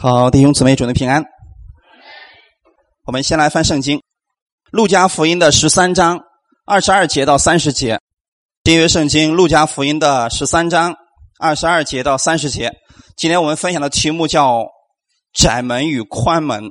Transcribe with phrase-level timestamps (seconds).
[0.00, 1.24] 好，弟兄姊妹，祝你平安。
[3.04, 3.98] 我们先来翻圣经，
[4.70, 6.20] 《路加福音》的十三章
[6.64, 7.98] 二十二节到三十节。
[8.62, 10.94] 新约圣经《路加福音》的十三章
[11.40, 12.70] 二十二节到三十节。
[13.16, 14.68] 今天我们分享的题目叫
[15.34, 16.70] “窄门与宽门”。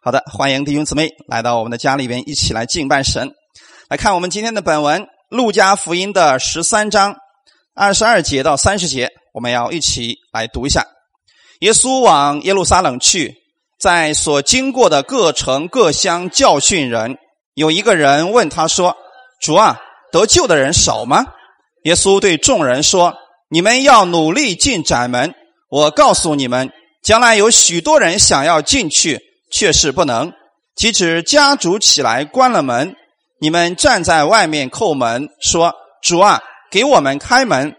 [0.00, 3.28] 好的，欢迎弟兄姊妹来到我们的家里边，一起来敬拜神。
[3.88, 7.16] 来看我们今天的本文，《路加福音》的十三章
[7.74, 10.86] 二十二节到三十节，我们要一起来读一下。
[11.60, 13.34] 耶稣往耶路撒冷去，
[13.80, 17.18] 在所经过的各城各乡教训人。
[17.54, 18.96] 有一个人问他说
[19.42, 19.80] ：“主啊，
[20.12, 21.26] 得救的人少吗？”
[21.82, 23.14] 耶稣对众人说
[23.50, 25.34] ：“你们要努力进窄门。
[25.68, 26.70] 我告诉你们，
[27.02, 29.20] 将来有许多人想要进去，
[29.50, 30.32] 却是不能。
[30.76, 32.94] 即使家主起来关了门，
[33.40, 37.74] 你们站在外面叩门，说：‘主啊，给我们开门。’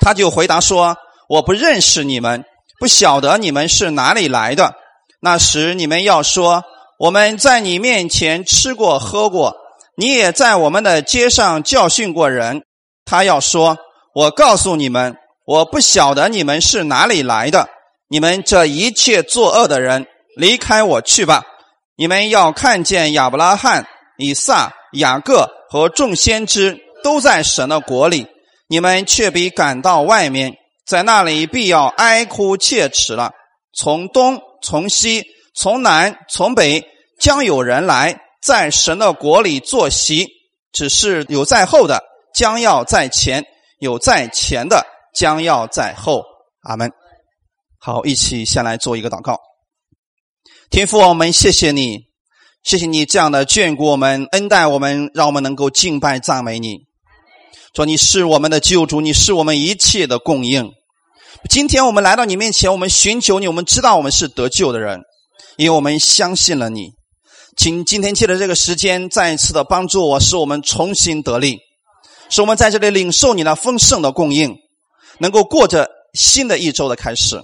[0.00, 0.96] 他就回答说
[1.28, 2.44] ：‘我不认识你们。’”
[2.78, 4.74] 不晓得你们是哪里来的？
[5.20, 6.62] 那时你们要说
[7.00, 9.56] 我们在你面前吃过喝过，
[9.96, 12.62] 你也在我们的街上教训过人。
[13.04, 13.78] 他要说
[14.14, 17.68] ：“我告诉你们，我不晓得你们是哪里来的。
[18.08, 21.42] 你们这一切作恶的人，离开我去吧！
[21.96, 23.86] 你们要看见亚伯拉罕、
[24.18, 28.26] 以撒、雅各和众先知都在神的国里，
[28.68, 30.54] 你们却比赶到外面。”
[30.88, 33.32] 在那里必要哀哭切齿了。
[33.74, 35.22] 从东，从西，
[35.54, 36.82] 从南，从北，
[37.20, 40.26] 将有人来在神的国里坐席。
[40.72, 42.02] 只是有在后的，
[42.34, 43.42] 将要在前；
[43.80, 46.22] 有在前的，将要在后。
[46.62, 46.90] 阿门。
[47.78, 49.38] 好，一起先来做一个祷告。
[50.70, 51.98] 天父，我们谢谢你，
[52.62, 56.78] 谢谢你这样的眷顾我们，恩待我们，让我们能够敬拜赞美你。
[57.74, 60.72] 说你是我们的救主，你是我们一切的供应。
[61.48, 65.00] 今天我们来到你面前，我们寻求你，我们知道我们是得救的人，
[65.56, 66.90] 因为我们相信了你。
[67.56, 71.58] 请今天借着这个时间，再一次的帮助我，使我们重新得力，
[72.28, 74.54] 使我们在这里领受你那丰盛的供应，
[75.18, 77.40] 能够过着新的一周的开始。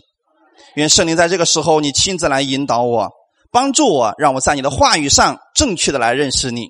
[0.75, 3.09] 愿圣灵在这个时候，你亲自来引导我，
[3.51, 6.69] 帮助我，让我在你的话语上正确的来认识你。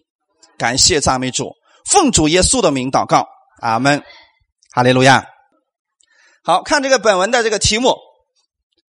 [0.57, 1.53] 感谢赞美主，
[1.91, 3.27] 奉主耶稣的名祷告，
[3.61, 4.03] 阿门，
[4.73, 5.34] 哈利路亚。
[6.45, 7.97] 好看这个本文的这个题目，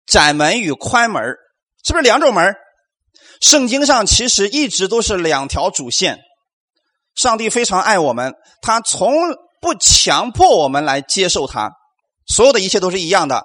[0.07, 1.23] 窄门与宽门
[1.85, 2.55] 是不是两种门
[3.41, 6.19] 圣经上其实一直都是两条主线。
[7.15, 9.15] 上帝非常爱我们，他从
[9.61, 11.71] 不强迫我们来接受他，
[12.27, 13.45] 所有的一切都是一样的。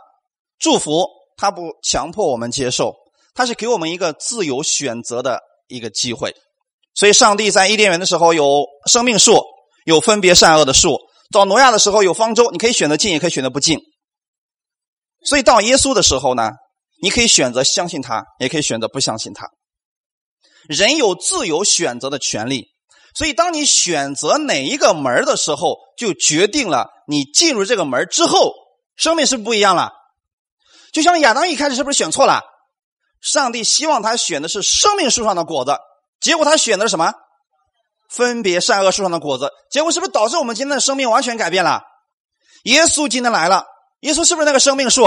[0.58, 1.06] 祝福
[1.38, 2.96] 他不强迫我们接受，
[3.36, 6.36] 他是给我们一个自由选择的一个机会。
[6.96, 9.40] 所以，上帝在伊甸园的时候有生命树，
[9.86, 10.96] 有分别善恶的树；
[11.31, 13.80] 到挪亚的时候有方舟，你可以选择进，也可以选择不进。
[15.25, 16.52] 所以到耶稣的时候呢，
[17.02, 19.47] 你可以选择相信他，也可以选择不相信他。
[20.68, 22.68] 人有自由选择的权利，
[23.16, 28.53] 所以当你选择哪一个门的时候，就决定了你进入这个门之后，
[28.96, 29.91] 生命是不是不一样了。
[30.94, 32.41] 就像亚当一开始是不是选错了？
[33.22, 35.78] 上帝希望他选的是生命树上的果子，
[36.22, 37.13] 结果他选的是什么？
[38.09, 41.81] 分别善恶树上的果子，结果是不是导致我们今天的生命完全改变了？
[42.63, 43.66] 耶稣今天来了。
[44.02, 45.06] 耶稣是不是那个生命树？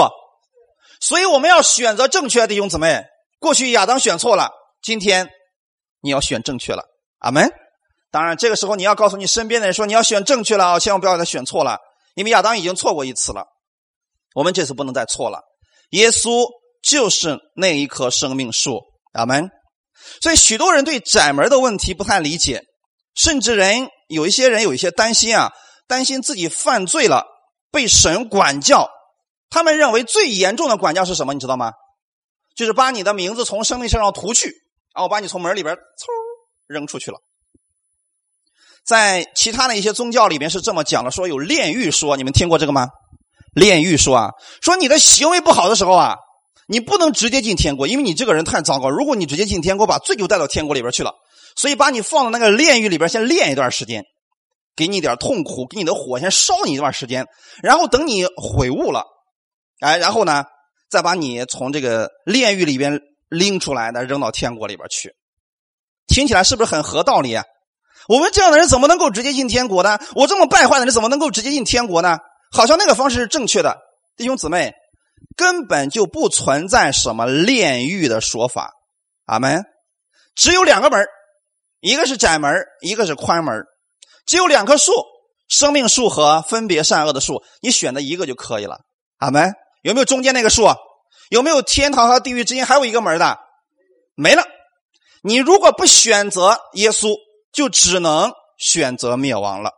[0.99, 3.03] 所以我们要选择正确的弟兄姊妹。
[3.39, 5.29] 过去亚当选错了，今天
[6.01, 6.85] 你要选正确了。
[7.19, 7.51] 阿门。
[8.09, 11.79] 当然，这个时候你要告诉你身边的人说：“你要选正确了啊，千万不要再选错了，
[12.15, 13.47] 因为亚当已经错过一次了。
[14.35, 15.41] 我们这次不能再错了。
[15.89, 16.47] 耶稣
[16.81, 18.81] 就是那一棵生命树。
[19.13, 19.49] 阿门。
[20.21, 22.61] 所以许多人对窄门的问题不太理解，
[23.15, 25.51] 甚至人有一些人有一些担心啊，
[25.87, 27.25] 担心自己犯罪了。
[27.73, 28.87] 被神管教，
[29.49, 31.33] 他们认为最严重的管教是什么？
[31.33, 31.73] 你知道吗？
[32.55, 34.53] 就是把你的名字从生命册上涂去，
[34.93, 35.79] 然后把你从门里边嗖
[36.67, 37.17] 扔出去了。
[38.85, 42.89] 在其他的一些宗教里边是这么讲的：说有炼狱说，你们听过这个吗？
[43.55, 44.29] 炼狱说啊，
[44.61, 46.17] 说你的行为不好的时候啊，
[46.67, 48.91] 你不能直接进天国，因为你这个人太糟糕。
[48.91, 51.13] 如果你直接进天国，把罪就带到天国里边去了。
[51.55, 54.05] 所以把你放到那个炼狱里边，先练一段时间。
[54.75, 57.25] 给你点痛苦，给你的火先烧你一段时间，
[57.61, 59.05] 然后等你悔悟了，
[59.79, 60.45] 哎，然后呢，
[60.89, 62.99] 再把你从这个炼狱里边
[63.29, 65.13] 拎出来，的扔到天国里边去。
[66.07, 67.33] 听起来是不是很合道理？
[67.33, 67.45] 啊
[68.09, 69.97] 我们这样的人怎么能够直接进天国呢？
[70.15, 72.17] 我这么败坏的人怎么能够直接进天国呢？
[72.51, 73.77] 好像那个方式是正确的，
[74.17, 74.73] 弟兄姊妹，
[75.37, 78.73] 根本就不存在什么炼狱的说法。
[79.25, 79.63] 阿门。
[80.35, 81.05] 只有两个门
[81.79, 83.63] 一个是窄门一个是宽门
[84.25, 84.91] 只有两棵树，
[85.47, 88.79] 生命树和分别善恶的树，你选择一个就可以了。
[89.17, 89.53] 阿门。
[89.81, 90.65] 有没有中间那个树？
[91.29, 93.37] 有没有天堂和地狱之间还有一个门的？
[94.15, 94.43] 没了。
[95.21, 97.15] 你如果不选择耶稣，
[97.51, 99.71] 就只能选择灭亡了。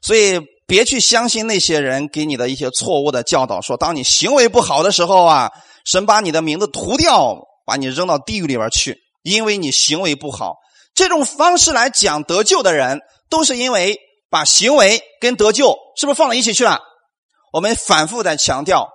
[0.00, 5.52] 所以，别去相信那些人给你的一些错误的教导，说当你行为不好的时候啊，
[5.84, 10.56] 神把你的名字涂掉，把你扔到地狱里边去，因为你行为不好。
[10.94, 13.98] 这种方式来讲得救的人，都是因为
[14.30, 16.80] 把行为跟得救是不是放到一起去了？
[17.52, 18.88] 我们反复在强调，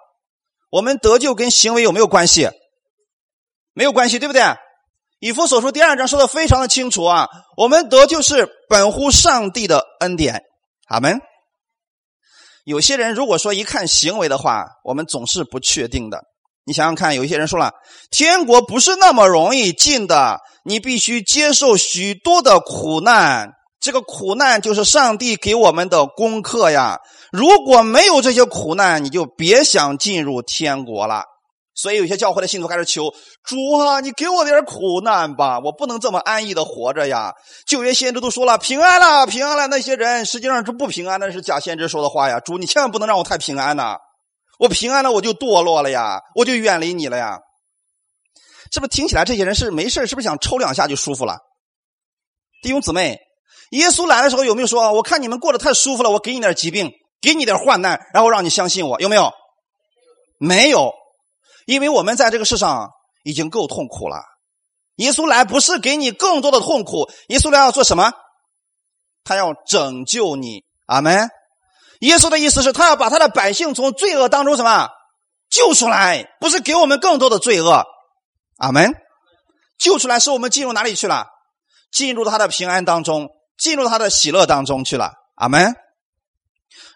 [0.70, 2.50] 我们得救跟行为有没有关系？
[3.74, 4.42] 没有关系，对不对？
[5.20, 10.44] 以弗所书第二章说的非常的清楚啊，我们得救是本乎上帝的恩典。
[10.88, 11.20] 阿门。
[12.66, 16.22] 有些人如果说一看行为的话，我们总是不确定的。
[16.66, 17.72] 你想想看，有一些人说了，
[18.12, 23.54] 天国不是那么容易进的，你必须接受许多的苦难。
[23.80, 27.00] 这个苦难就是上帝给我们的功课呀。
[27.32, 31.24] 如果没有这些苦难，你就别想进入天国了。
[31.74, 33.14] 所以有些教会的信徒开始求
[33.46, 37.32] 主啊，你给我点苦难吧，我不能这么安逸的活着呀。
[37.66, 42.42] 旧约先知都说了平安了，平安了，那些人实际上是不平安的，是假先知说的话呀。
[42.42, 43.96] 主，你千万不能让我太平安呐，
[44.60, 47.40] 我平安了我就堕落了呀，我就远离你了呀。
[48.72, 51.38] 是不是听起来这些人是没事是不是想抽两下就舒服了？
[52.62, 53.20] 弟兄姊妹，
[53.72, 56.92] 耶稣来的时候有没有说，我看你们过得太舒服了，我给你点疾病，
[57.22, 59.32] 给你点患难，然后让你相信我，有没有？
[60.40, 60.94] 没有。
[61.66, 62.92] 因为我们在这个世上
[63.24, 64.24] 已经够痛苦了，
[64.96, 68.14] 耶稣来不是给你更多的痛苦，耶稣来要做什么？
[69.24, 71.30] 他要拯救你，阿门。
[72.00, 74.88] 耶稣的意思是他要把他的百姓从罪恶当中什么
[75.50, 77.84] 救出来，不是给我们更多的罪恶，
[78.58, 78.94] 阿门。
[79.78, 81.28] 救出来是我们进入哪里去了？
[81.92, 85.76] 进入他的平安当中，进入他的喜乐当中去了，阿门。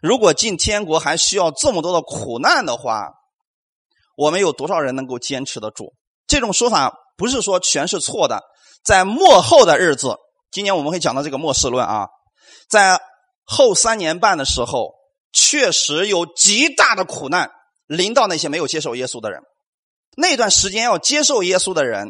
[0.01, 3.09] 如果进天国还需要这么多的苦难的话，
[4.17, 5.93] 我们有多少人能够坚持得住？
[6.27, 8.41] 这种说法不是说全是错的。
[8.83, 10.17] 在末后的日子，
[10.51, 12.07] 今年我们会讲到这个末世论啊，
[12.67, 12.99] 在
[13.45, 14.95] 后三年半的时候，
[15.31, 17.51] 确实有极大的苦难
[17.85, 19.41] 临到那些没有接受耶稣的人。
[20.15, 22.09] 那段时间要接受耶稣的人，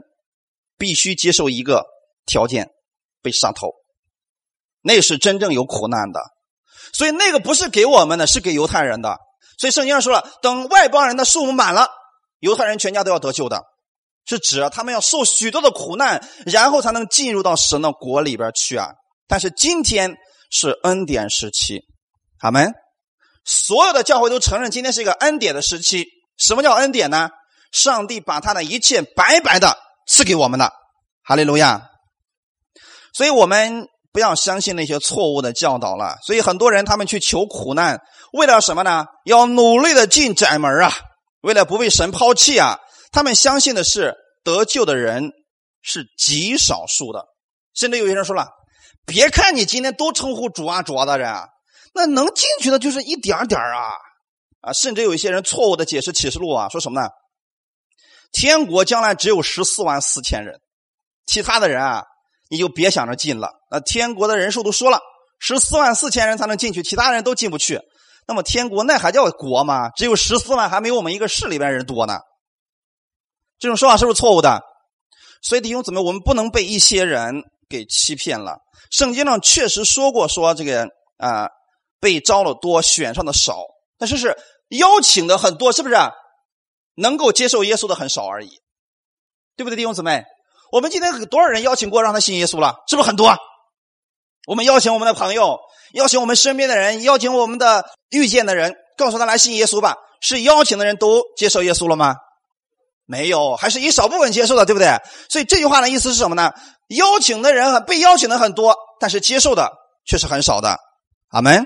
[0.78, 1.86] 必须接受一个
[2.26, 2.70] 条件：
[3.22, 3.74] 被杀头。
[4.82, 6.20] 那是真正有苦难的。
[6.94, 9.18] 所以那个不是给我们的，是给犹太人的。
[9.58, 11.88] 所以圣经上说了，等外邦人的数目满了。
[12.40, 13.62] 犹太人全家都要得救的，
[14.26, 18.88] 是指他们要受许多的苦难，然后才能进入到神的国里边去啊。
[19.28, 20.16] 但是今天
[20.50, 21.82] 是恩典时期，
[22.40, 22.74] 阿门。
[23.46, 26.08] 所有的教会都承认今天是一个恩典的时期。
[26.38, 27.30] 什么叫恩典呢？
[27.72, 29.78] 上帝把他的一切白白的
[30.08, 30.72] 赐给我们了，
[31.24, 31.90] 哈利路亚。
[33.14, 36.18] 所以我们不要相信那些错误的教导了。
[36.26, 38.00] 所以很多人他们去求苦难，
[38.34, 39.06] 为了什么呢？
[39.26, 40.92] 要努力的进窄门啊。
[41.42, 42.78] 为了不被神抛弃啊，
[43.12, 44.14] 他们相信的是
[44.44, 45.32] 得救的人
[45.82, 47.26] 是极少数的，
[47.74, 48.48] 甚至有些人说了
[49.08, 51.48] ：“别看你今天都称呼主啊主啊的人啊，
[51.96, 53.94] 那能进去的就是一点点啊
[54.62, 57.10] 啊！”甚至有一些人错误的解释启示录啊，说什么呢？
[58.32, 60.60] 天国将来只有十四万四千人，
[61.26, 62.04] 其他的人啊，
[62.50, 63.52] 你就别想着进了。
[63.70, 65.00] 那天国的人数都说了，
[65.40, 67.80] 十四万四千人才能进去，其他人都进不去。
[68.28, 69.90] 那么天国那还叫国吗？
[69.96, 72.20] 只有十四万，还没有我们一个市里边人多呢。
[73.60, 74.62] 这种说法是不是错误的？
[75.42, 78.60] 所以弟兄姊妹，我们不能被一些人给欺骗了。
[78.92, 80.84] 圣经上确实说过，说这个
[81.18, 81.50] 啊，
[82.00, 83.58] 被招的多，选上的少。
[83.98, 84.38] 但是是
[84.70, 85.96] 邀请的很多，是不是？
[86.96, 88.60] 能够接受耶稣的很少而已，
[89.56, 90.24] 对不对，弟兄姊妹？
[90.72, 92.76] 我们今天多少人邀请过让他信耶稣了？
[92.88, 93.36] 是不是很多？
[94.48, 95.60] 我们邀请我们的朋友。
[95.94, 99.98] 邀请我们身边的人，邀请我们的遇见的人，告诉他来信耶稣吧。
[100.22, 102.16] 是邀请的人都接受耶稣了吗？
[103.06, 104.88] 没有，还是一少部分接受的，对不对？
[105.30, 106.54] 所以这句话的意思是什么呢？
[106.88, 109.70] 邀请的人被邀请的很多，但是接受的
[110.06, 110.78] 却是很少的。
[111.32, 111.66] 阿门。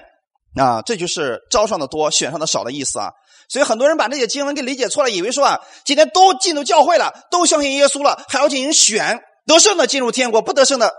[0.55, 3.12] 啊，这就是招上的多，选上的少的意思啊。
[3.50, 10.94] 所以很多人把这些经文给理解错了，以为说啊，今天都进入教会了，都相信耶稣了，还要进行选，得胜的进入天国，不得胜的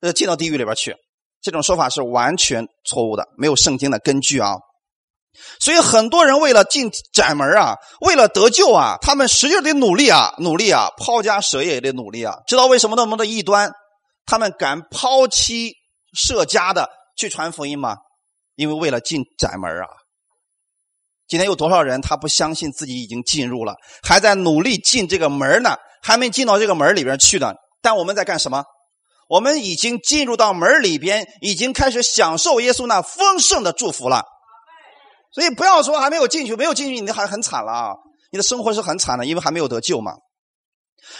[0.00, 0.96] 呃进到地狱里边去。
[1.40, 4.54] 这种说法是完全错误的，没有圣经的根据啊！
[5.58, 12.36] 所以很多人为了进窄门啊，为了得救啊，他们使劲得努力啊，努力啊，抛家舍业也得努力啊！
[12.46, 13.72] 知道为什么那么多异端，
[14.26, 15.72] 他们敢抛妻
[16.12, 17.96] 舍家的去传福音吗？
[18.54, 19.88] 因为为了进窄门啊！
[21.32, 25.74] 今天有多少人他不相信自己已经进入了，还在努力进这个门呢？
[26.02, 27.54] 还没进到这个门里边去呢？
[27.80, 28.62] 但我们在干什么？
[29.30, 34.26] 我们已经进入到门里边，已经开始享受耶稣那丰盛的祝福了。
[35.32, 37.92] 所以不要说还没有进去，没有进去你还很惨了啊！
[38.30, 40.12] 你的生活是很惨的，因为还没有得救嘛。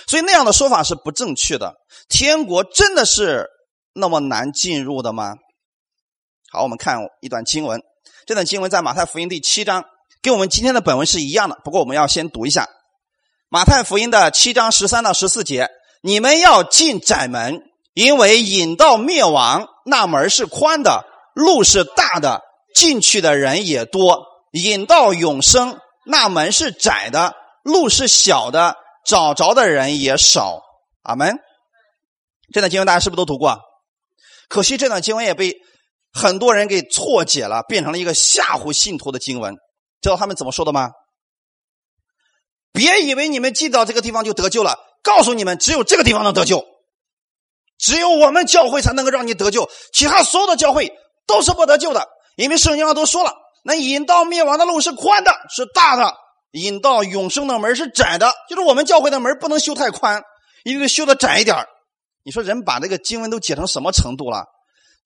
[0.07, 1.73] 所以那样的说法是不正确的。
[2.11, 3.47] 天国真的是
[3.95, 5.37] 那么难进入的吗？
[6.51, 7.81] 好，我们看一段经文，
[8.27, 9.83] 这段经文在马太福音第七章，
[10.23, 11.59] 跟我们今天的本文是一样的。
[11.65, 12.69] 不过我们要先读一下
[13.49, 15.69] 马太福音的七章十三到十四节：
[16.01, 17.61] 你们要进窄门，
[17.93, 22.41] 因为引到灭亡那门是宽的，路是大的，
[22.75, 28.77] 进去的人也多；引到永生那门是窄的，路是小的。
[29.05, 30.63] 找着的人也少，
[31.03, 31.37] 阿门。
[32.53, 33.59] 这段经文大家是不是都读过？
[34.49, 35.57] 可惜这段经文也被
[36.13, 39.57] 很多人给错解了，变成了一个吓唬信徒的经文。
[40.03, 40.91] 知道他们怎么说的吗？
[42.73, 46.65] 别以为你们进到这个地方就得救了，告诉你们，只有这个地方能得救，
[47.79, 50.93] 只有我们教会才能够让你得救，其他所有的教会
[51.27, 52.07] 都是不得救的。
[52.37, 53.33] 因为圣经上都说了，
[53.63, 56.15] 那引到灭亡的路是宽的，是大的。
[56.53, 60.23] 引到永生的门是窄的，就是我们教会的门不能修太宽，
[60.65, 61.57] 一定得修的窄一点
[62.25, 64.45] 你说人把这个经文都解成什么程度了？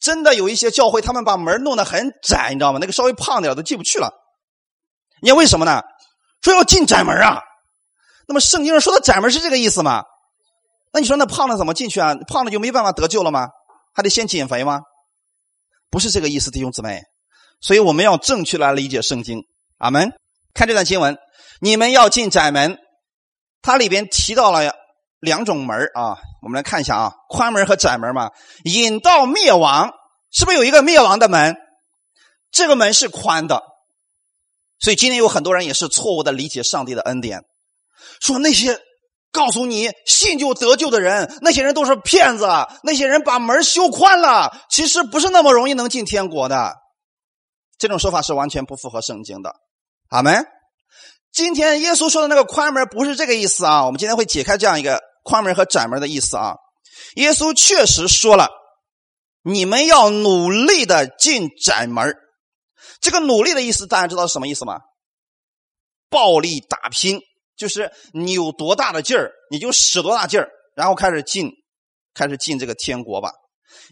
[0.01, 2.79] 真的有一些教会，他们把门弄得很窄，你知道吗？
[2.81, 4.11] 那个稍微胖点都进不去了。
[5.27, 5.83] 你看为什么呢？
[6.41, 7.41] 说要进窄门啊。
[8.29, 10.05] 那么圣经上说的窄门是这个意思吗？
[10.93, 12.15] 那你说那胖的怎么进去啊？
[12.29, 13.49] 胖的就没办法得救了吗？
[13.93, 14.83] 还得先减肥吗？
[15.91, 17.03] 不是这个意思，弟兄姊妹。
[17.61, 19.43] 所以我们要正确来理解圣经。
[19.79, 20.13] 阿门。
[20.55, 21.19] 看这段经文。
[21.61, 22.79] 你们要进窄门，
[23.63, 24.77] 它里边提到了
[25.19, 28.31] 两种门啊，我们来看一下啊，宽门和窄门嘛。
[28.63, 29.91] 引到灭亡，
[30.31, 31.57] 是不是有一个灭亡的门？
[32.53, 33.61] 这个门是宽的，
[34.79, 37.43] 所以今天有很多人也是错误的理解上帝的恩典，
[38.21, 38.79] 说那些
[39.33, 42.47] 告诉你信就得救的人，那些人都是骗子，
[42.83, 46.75] 那些人把门修宽了，其实不是那么容易能进天国的。
[47.79, 49.55] 这种说法是完全不符合圣经的。
[50.09, 50.47] 阿门。
[51.33, 53.85] 今天耶稣说的那个宽门不是这个意思啊！
[53.85, 56.55] 我们今天会解开这样一个宽门和窄门的意思啊。
[57.17, 58.49] 耶稣确实说了，
[59.43, 62.15] 你们要努力的进窄门。
[63.07, 64.81] 这个努力的意思，大家知道是什么意思吗？
[66.11, 67.21] 暴力打拼，
[67.57, 71.53] 就是你有多大的劲儿，你就使多大劲儿，然后开始进，
[72.15, 73.31] 开始进这个天国吧。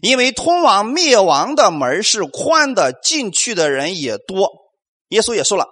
[0.01, 4.49] 因为通往灭亡的门是宽的，进去的人也多。
[5.07, 5.65] 耶稣也说了，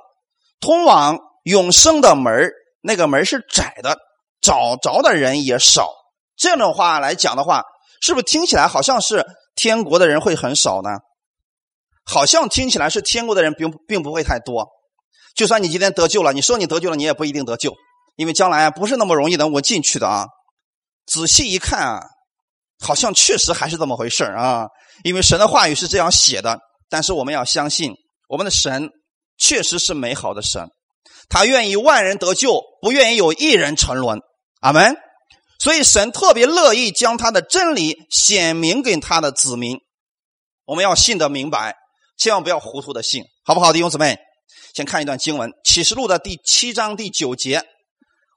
[0.62, 1.20] 通往。
[1.44, 3.98] 永生的门那个门是窄的，
[4.40, 5.90] 找着的人也少。
[6.38, 7.66] 这样的话来讲的话，
[8.02, 10.90] 是不是听起来好像是天国的人会很少呢？
[12.06, 14.68] 好像听起来是天国的人并并不会太多。
[15.36, 17.74] 就算你今天得救了，你说你得救了，你也不一定得救，
[18.16, 20.26] 因为将来不是那么容易能我进去的啊。
[21.06, 22.02] 仔细一看啊，
[22.80, 24.68] 好像确实还是这么回事啊。
[25.04, 27.94] 因为神的话语是这样写的，但是我们要相信，
[28.30, 28.90] 我们的神
[29.38, 30.68] 确实是美好的神。
[31.30, 34.20] 他愿意万人得救，不愿意有一人沉沦。
[34.62, 34.96] 阿门。
[35.60, 39.78] 所以神特别乐意将他的真理显明给他的子民。
[40.66, 41.76] 我们要信得明白，
[42.24, 44.18] 千万不要糊涂的信，好不好，弟兄姊妹？
[44.74, 47.62] 先看一段经文，《启示录》的第七章第九节。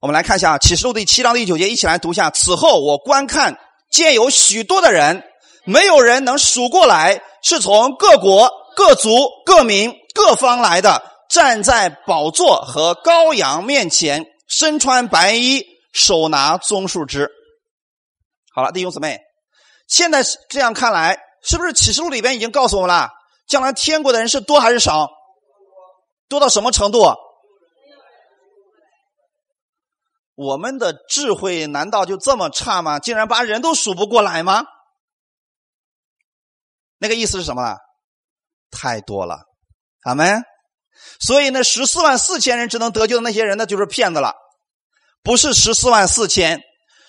[0.01, 2.29] 我们来看一下《启示录》第七章第九节，一起来读一下。
[2.31, 3.57] 此后我观看，
[3.89, 5.23] 见有许多的人，
[5.65, 11.01] 没有人能数过来，是从各国、各族、各民、各方来的。
[11.31, 17.31] 站在宝座和羔羊面前，身穿白衣，手拿棕树枝。
[18.53, 19.21] 好了，弟兄姊妹，
[19.87, 23.11] 现在这样看来，是不是启示录里边已经告诉我们了，
[23.47, 25.09] 将来天国的人是多还是少？
[26.29, 27.15] 多到什么程度？
[30.35, 32.99] 我们的智慧难道就这么差吗？
[32.99, 34.65] 竟然把人都数不过来吗？
[36.99, 37.77] 那个意思是什么？
[38.71, 39.39] 太多了，
[40.03, 40.43] 阿门。
[41.21, 44.35] 所以那，十四万四千人只能得救的那些人那，就是骗子了。
[45.23, 46.61] 不是十四万四千，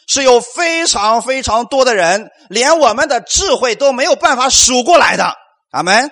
[0.08, 5.36] 是有非常非常多的人，连我们的智慧都没有办法数过来的。
[5.72, 6.12] 阿门。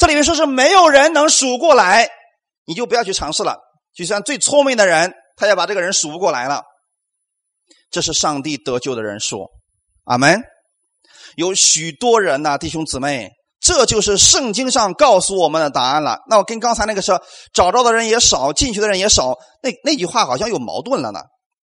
[0.00, 2.08] 这里面说是没有人能数过来，
[2.64, 3.58] 你就不要去尝试了。
[3.94, 6.62] 就算最聪明的人，他也把这个人数不过来了。
[7.90, 9.48] 这是上帝得救的人数。
[10.04, 10.40] 阿门。
[11.36, 13.30] 有许多人呐，弟兄姊妹。
[13.60, 16.20] 这就是圣经上告诉我们的答案了。
[16.30, 17.20] 那我跟刚才那个说
[17.52, 21.20] 找着的人也少，进去的人也少，那那句话好像有矛盾了呢。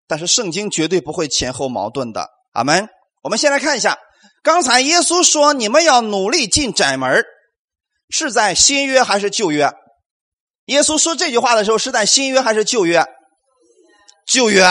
[0.06, 2.27] 但是圣经绝对不会前后矛盾的。
[2.51, 2.89] 阿门。
[3.24, 3.98] 我们先来看一下，
[4.44, 7.24] 刚才耶稣说你们要努力进窄门，
[8.17, 9.69] 是在新约还是旧约？
[10.67, 13.05] 耶稣说这句话的时候是在新约还是旧约？
[14.25, 14.63] 旧约。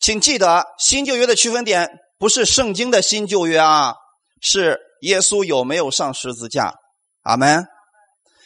[0.00, 1.88] 请记得新旧约的区分点
[2.18, 3.94] 不是圣经的新旧约啊，
[4.42, 4.80] 是。
[5.02, 6.74] 耶稣有没有上十字架？
[7.22, 7.64] 阿门。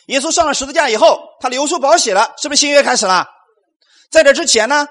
[0.07, 3.25] 耶稣上了十字架以后，他流出宝血了，是不是新约开始了？
[4.11, 4.87] 在这之前呢，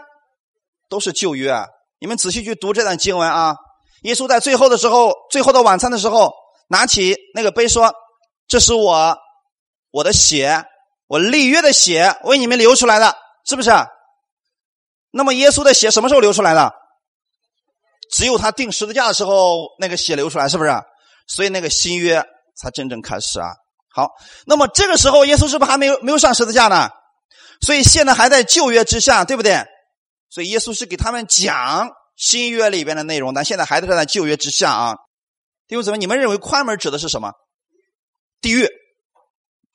[0.90, 1.54] 都是旧约。
[2.00, 3.56] 你们仔细去读这段经文啊。
[4.04, 6.34] 耶稣在最后的时候，最后的晚餐的时候，
[6.70, 7.94] 拿起那个杯说
[8.50, 9.18] ：“这是我
[9.92, 10.66] 我的血，
[11.08, 13.16] 我立约的血，为你们流出来的，
[13.46, 13.70] 是不是？”
[15.12, 16.74] 那么耶稣的血什么时候流出来的？
[18.12, 20.72] 只有他钉十字架的时候，那个血流出来，是不是？
[21.28, 22.22] 所以那个新约
[22.58, 23.50] 才真正开始啊。
[23.96, 24.10] 好，
[24.46, 26.90] 那么这个时候耶稣是不是还没有没有上十字架呢？
[27.62, 29.64] 所以现在还在旧约之下，对不对？
[30.30, 31.90] 所以耶稣是给他们讲。
[32.16, 34.96] 新约里边的内容，但现在还是在旧约之下啊。
[35.70, 37.32] 弟兄姊妹，你们认为宽门指的是什么？
[38.42, 38.68] 地狱？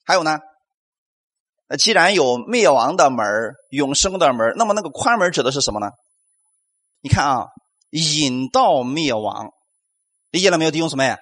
[0.04, 0.38] 还有呢？
[1.66, 3.26] 那既然有灭亡的门
[3.70, 5.90] 永生的门那么那个宽门指的是什么呢？
[7.00, 7.46] 你看啊，
[7.90, 9.50] 引到灭亡，
[10.30, 11.16] 理解了没有，弟兄姊妹？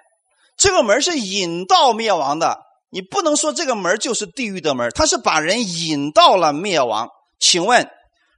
[0.56, 2.58] 这个门是引到灭亡的，
[2.90, 7.08] 你不能说这个门就是地狱的门，它是把人引到了灭亡。
[7.38, 7.88] 请问，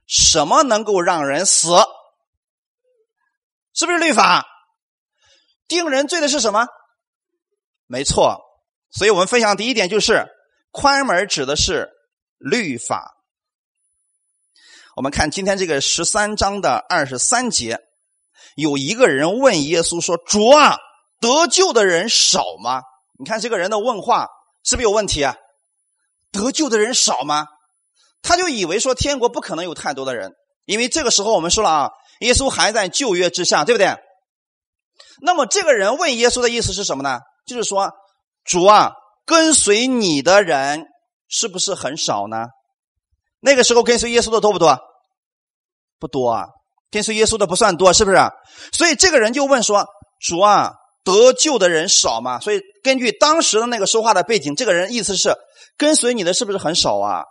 [0.07, 1.69] 什么能够让人死？
[3.73, 4.45] 是不是律法
[5.67, 6.67] 定人罪的是什么？
[7.87, 8.44] 没错，
[8.95, 10.25] 所以我们分享第一点就是
[10.71, 11.89] 宽门指的是
[12.37, 13.13] 律法。
[14.95, 17.79] 我们看今天这个十三章的二十三节，
[18.55, 20.77] 有一个人问耶稣说：“主啊，
[21.19, 22.81] 得救的人少吗？”
[23.19, 24.29] 你看这个人的问话
[24.63, 25.35] 是不是有问题啊？
[26.31, 27.47] 得救的人少吗？
[28.21, 30.33] 他就以为说天国不可能有太多的人，
[30.65, 31.91] 因为这个时候我们说了啊。
[32.21, 33.93] 耶稣还在旧约之下，对不对？
[35.21, 37.19] 那么这个人问耶稣的意思是什么呢？
[37.45, 37.91] 就是说，
[38.45, 38.91] 主啊，
[39.25, 40.85] 跟随你的人
[41.27, 42.45] 是不是很少呢？
[43.39, 44.77] 那个时候跟随耶稣的多不多？
[45.99, 46.45] 不多啊，
[46.91, 48.17] 跟随耶稣的不算多，是不是？
[48.71, 49.85] 所以这个人就问说
[50.21, 50.71] ：“主啊，
[51.03, 55.35] 得救的人少吗？”所以根据当时的那个说话的背景，这个人意思是
[55.77, 57.23] 跟随你的是不是很少啊？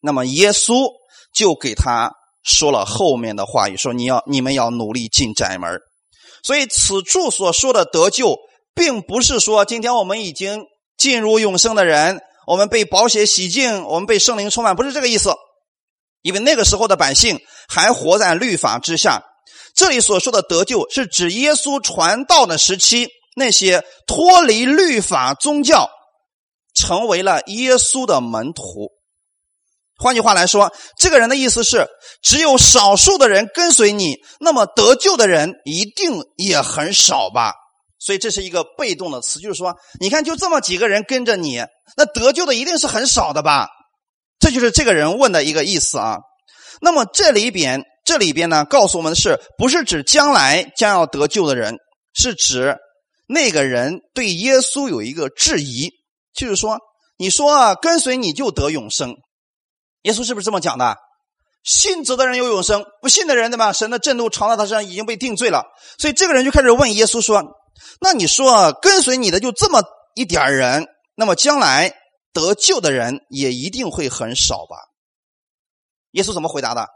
[0.00, 0.92] 那么耶稣
[1.34, 2.12] 就给他。
[2.46, 5.80] 说了后面的话语，说你要你们要努力进窄门
[6.42, 8.36] 所以此处所说的得救，
[8.74, 10.64] 并不是说今天我们已经
[10.96, 15.32] 进入永生的人，我们被宝血洗净，我们被圣灵充满，不是这个意思。
[16.22, 19.22] 因为那个时候的百姓还活在律法之下。
[19.74, 25.90] 这里所说的得救，是指耶稣传道的时期，那些脱离律法宗教，
[26.74, 28.90] 成为了耶稣的门徒。
[29.96, 31.86] 换句话来说，这个人的意思是，
[32.22, 37.52] 只有少数的人跟随你，那么得救的人一定也很少吧？
[38.04, 41.64] 所以这是一个被动的词，就是说，你看，就这么几个人跟着你，
[41.96, 43.68] 那得救的一定是很少的吧？
[44.38, 46.18] 这就是这个人问的一个意思啊。
[46.82, 51.76] 那么这里边，这里边呢，告诉我们的是，不是指将来将要得救的人，
[52.12, 52.76] 是指
[53.26, 55.88] 那个人对耶稣有一个质疑，
[56.34, 56.78] 就是说，
[57.16, 59.14] 你说啊跟随你就得永生。
[60.02, 60.96] 耶稣是不是这么讲的？
[61.62, 63.72] 信子的人有永生，不信的人，对吧？
[63.72, 65.64] 神的震怒藏在他身上，已经被定罪了。
[65.98, 67.42] 所以这个人就开始问耶稣说
[68.00, 69.82] ：“那你说跟随你的就这么
[70.14, 71.92] 一点人，那么将来
[72.32, 74.76] 得救的人也一定会很少吧？”
[76.12, 76.88] 耶稣怎么回答的？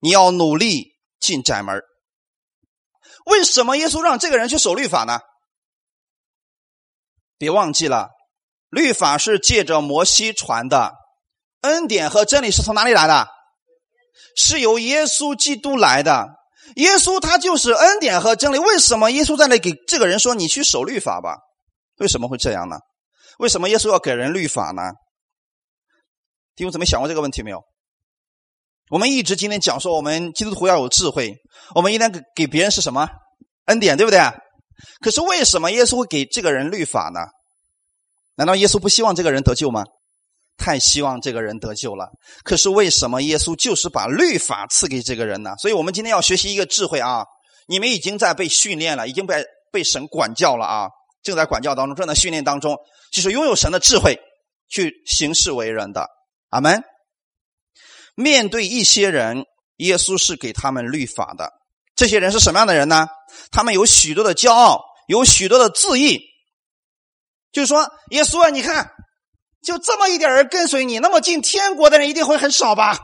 [0.00, 1.82] 你要努力进窄门。
[3.26, 5.20] 为什么耶稣让这个人去守律法呢？
[7.38, 8.10] 别忘记了，
[8.68, 10.92] 律法是借着摩西传的。
[11.62, 13.28] 恩典和真理是从哪里来的？
[14.36, 16.28] 是由耶稣基督来的。
[16.76, 18.58] 耶稣他就是恩典和真理。
[18.58, 21.36] 为什么耶稣在那给这个人说：“你去守律法吧？”
[21.98, 22.76] 为什么会这样呢？
[23.38, 24.82] 为什么耶稣要给人律法呢？
[26.56, 27.62] 弟兄姊妹想过这个问题没有？
[28.90, 31.34] 我们一直今天讲说，我们基督徒要有智慧，
[31.74, 33.08] 我们应该给给别人是什么
[33.66, 34.20] 恩典，对不对？
[35.00, 37.20] 可是为什么耶稣会给这个人律法呢？
[38.36, 39.84] 难道耶稣不希望这个人得救吗？
[40.56, 42.08] 太希望这个人得救了，
[42.44, 45.54] 可是为什么耶稣就是把律法赐给这个人呢？
[45.58, 47.24] 所以我们今天要学习一个智慧啊！
[47.66, 50.88] 你们已经在被训练了，已经被被神管教了啊！
[51.22, 52.76] 正在管教当中，正在训练当中，
[53.10, 54.16] 就是拥有神的智慧
[54.68, 56.06] 去行事为人的。
[56.50, 56.84] 阿门。
[58.14, 59.44] 面对一些人，
[59.78, 61.52] 耶稣是给他们律法的。
[61.96, 63.08] 这些人是什么样的人呢？
[63.50, 66.20] 他们有许多的骄傲，有许多的自义，
[67.50, 68.93] 就是说，耶稣啊，你看。
[69.64, 72.98] 就这么一点人跟随你，那么进天国的人一定会很少吧？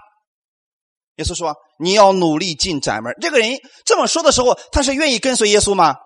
[1.17, 5.97] 耶稣说：“你要努力进窄门。”这个人这么说的时候，他是愿意跟随耶稣吗？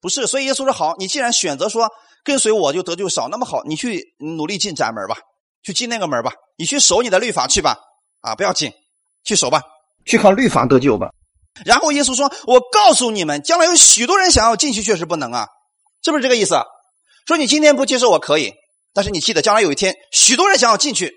[0.00, 0.26] 不是。
[0.26, 1.88] 所以耶稣说：“好，你既然选择说
[2.22, 5.16] 跟随我就得救少，那么好，你去努力进窄门吧，
[5.62, 7.76] 去进那个门吧，你去守你的律法去吧，
[8.20, 8.70] 啊，不要紧，
[9.24, 9.62] 去守吧，
[10.04, 11.08] 去靠律法得救吧。”
[11.64, 15.46] 然后耶稣说：“我告诉你们，将来有许多人想要进去，确实不能啊，
[16.04, 16.56] 是不是这个意思？
[17.26, 18.52] 说你今天不接受我可以。”
[18.92, 21.12] 但是你记得，将来有一天，许多人想要进去，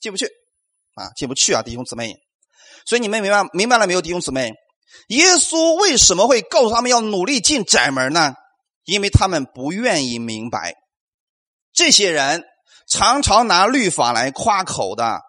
[0.00, 0.26] 进不去。
[0.94, 2.16] 啊，进不去啊，弟兄姊妹。
[2.84, 4.52] 所以你们明白明白了没有，弟兄姊妹？
[5.08, 8.34] 耶稣为什么会告诉他们要努力进窄门呢？
[8.84, 10.74] 因为他们不愿意明白。
[11.72, 12.44] 这些人
[12.88, 15.20] 常常拿律法来夸口的，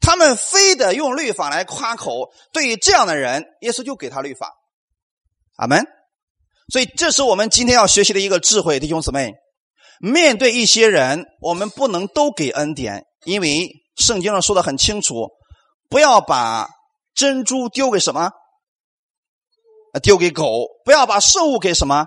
[0.00, 2.30] 他们非得用律法来夸口。
[2.52, 4.52] 对于这样的人，耶稣就给他律法。
[5.56, 5.86] 阿门。
[6.70, 9.32] 所以，这是我们今天要学习的一个智慧，弟兄姊妹。
[10.00, 15.28] 面对一些人，我们不能都给恩典，因为圣经上说的很清楚，
[15.88, 16.68] 不要把
[17.14, 18.30] 珍珠丢给什么？
[20.02, 20.66] 丢给狗。
[20.84, 22.06] 不要把圣物给什么？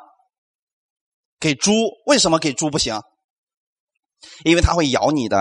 [1.39, 1.73] 给猪。
[2.05, 3.01] 为什么给猪不行？
[4.45, 5.37] 因为它会咬你的。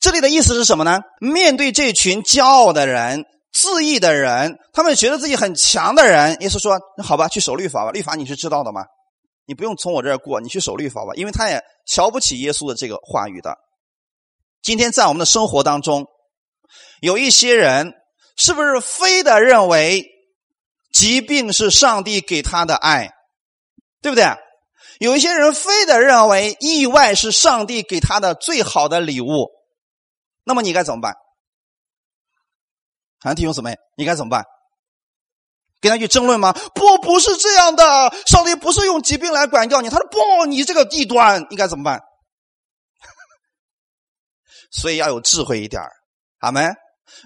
[0.00, 1.00] 这里的意思是什么呢？
[1.20, 7.90] 面对这群骄傲的人、自义的人，他们觉得自己很强的人，耶稣说：“那好吧，去守律法吧。
[7.90, 8.82] 律法你是知道的吗？”
[9.52, 13.58] 你不用从我这儿过，你去守律法吧，因为他也瞧不起耶稣的这个话语的。
[14.62, 16.06] 今天在我们的生活当中，
[17.02, 17.92] 有一些人
[18.34, 20.06] 是不是非得认为
[20.90, 23.10] 疾病是上帝给他的爱，
[24.00, 24.24] 对不对？
[25.00, 29.50] 有一些人非得认为意外是上帝给他的最好的礼物，
[30.44, 31.14] 那么你该怎么办？
[33.18, 34.46] 啊，弟兄姊妹，你该怎么办？
[35.82, 36.52] 跟他去争论吗？
[36.74, 38.14] 不，不是这样的。
[38.24, 39.90] 上帝不是用疾病来管教你。
[39.90, 42.00] 他说：“不，你这个异端应该怎么办？”
[44.70, 45.82] 所以要有智慧一点
[46.38, 46.72] 阿门。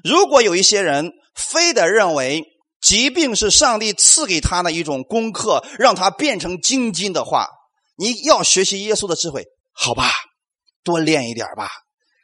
[0.02, 2.42] 如果有一些人非得认为
[2.80, 7.48] 疾病是上帝赐给他的一种功课，让他变成精金的话，
[7.96, 10.10] 你要学习耶稣的智慧，好吧？
[10.82, 11.68] 多练一点吧，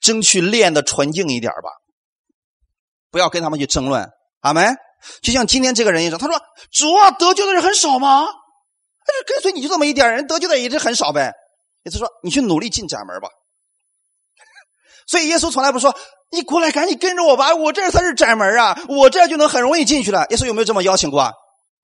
[0.01, 1.69] 争取练的纯净一点吧。
[3.11, 4.09] 不要跟他们去争论，
[4.41, 4.75] 阿门。
[5.23, 6.41] 就像今天这个人一样，他说
[6.73, 8.27] ：“主啊，得救的人很少吗？”
[9.27, 11.33] 跟随你就这么一点人，得救的也是很少呗。
[11.85, 13.29] 意思说，你去努力进窄门吧。
[15.07, 15.95] 所以耶稣从来不说
[16.31, 21.33] ：“你过来，赶紧跟着我吧，我这才是窄门啊，我这就能很容易进去了。”耶稣有没有这么邀请过？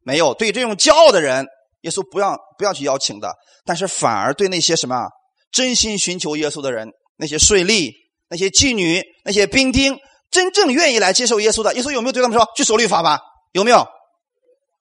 [0.05, 0.33] 没有。
[0.35, 1.45] 对这种骄傲的人，
[1.83, 3.35] 耶稣不要不要去邀请的。
[3.65, 5.09] 但是反而对那些什么
[5.51, 7.91] 真心寻求耶稣的人，那些税吏、
[8.31, 9.99] 那些妓女、那些兵丁。
[10.31, 13.21] 真正愿意来接受耶稣的，耶稣有没有对他们说去守律法吧？
[13.53, 13.87] 有没有？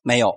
[0.04, 0.34] 没有。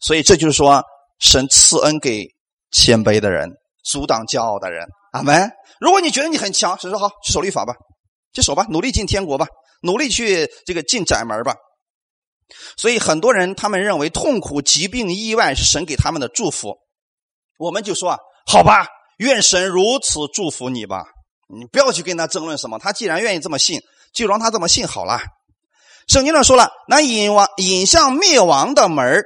[0.00, 0.82] 所以这就是说，
[1.18, 2.26] 神赐恩给
[2.70, 3.50] 谦卑的人，
[3.84, 4.86] 阻挡骄傲的人。
[5.12, 5.50] 阿门。
[5.80, 7.74] 如果你觉得你很强，神说好去守律法吧，
[8.32, 9.46] 去守吧，努力进天国吧，
[9.82, 11.54] 努力去这个进窄门吧。
[12.76, 16.76] 所以很多人他们认为痛苦、疾病、意外是神给他们的祝福。
[17.58, 18.86] 我们就说啊，好吧，
[19.18, 21.04] 愿神如此祝福你吧。
[21.48, 23.80] 你不要去跟他争论什么，他既然愿意这么信。
[24.14, 25.20] 就让他这么信好了。
[26.06, 29.22] 圣经上说了，那引亡引向灭亡的门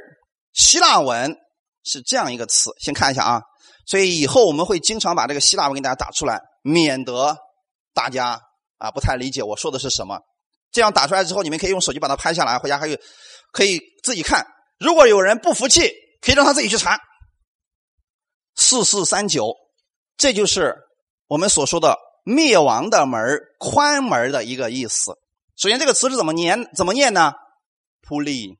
[0.54, 1.36] 希腊文
[1.84, 3.42] 是这样一个词，先看一下啊。
[3.86, 7.36] 所以以后我们会经常把这个希腊文给大家打出来，免得
[7.94, 8.40] 大家
[8.78, 10.18] 啊不太理解我说的是什么。
[10.70, 12.96] 这样打出来之后，你们可以用手机把它拍下来，回家还有
[13.52, 14.46] 可以自己看。
[14.78, 16.98] 如果有人不服气，可以让他自己去查。
[18.54, 19.54] 四四三九，
[20.16, 20.76] 这就是
[21.26, 21.96] 我们所说的。
[22.28, 25.12] 灭亡的门宽门的一个意思。
[25.56, 26.68] 首先，这个词是怎么念？
[26.74, 27.32] 怎么念呢？
[28.06, 28.58] 普利，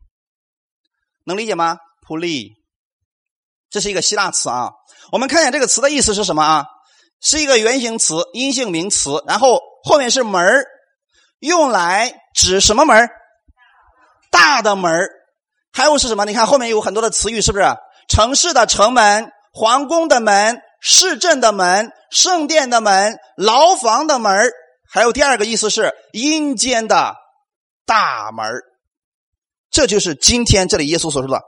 [1.27, 1.77] 能理解吗？
[2.07, 2.55] 普利，
[3.69, 4.71] 这是一个希腊词啊。
[5.13, 6.65] 我们看一下这个词的意思是什么啊？
[7.21, 10.65] 是一个原形词，阴性名词，然后后面是门
[11.41, 13.11] 用来指什么门
[14.31, 15.11] 大的门
[15.75, 16.25] 还有是什么？
[16.25, 17.67] 你看后面有很多的词语，是不是？
[18.09, 20.59] 城市的城门，皇宫的门。
[20.81, 24.51] 市镇的门、圣殿的门、牢房的门
[24.91, 27.15] 还有第二个意思是阴间的
[27.85, 28.47] 大门
[29.71, 31.43] 这就是今天这里耶稣所说的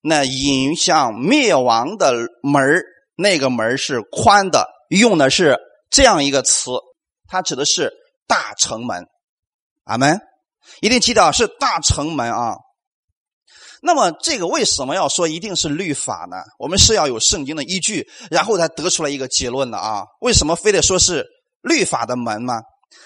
[0.00, 2.82] 那引向灭亡的门
[3.16, 5.58] 那个门是宽的，用的是
[5.90, 6.70] 这样一个词，
[7.26, 7.92] 它指的是
[8.26, 9.06] 大城门。
[9.84, 10.20] 阿门，
[10.80, 12.56] 一定记得是大城门啊。
[13.82, 16.36] 那么，这个为什么要说一定是律法呢？
[16.58, 20.04] 我们是要有圣经的依据，然后才得出来一个结论的啊。
[20.20, 21.26] 为什么非得说是
[21.62, 22.60] 律法的门吗？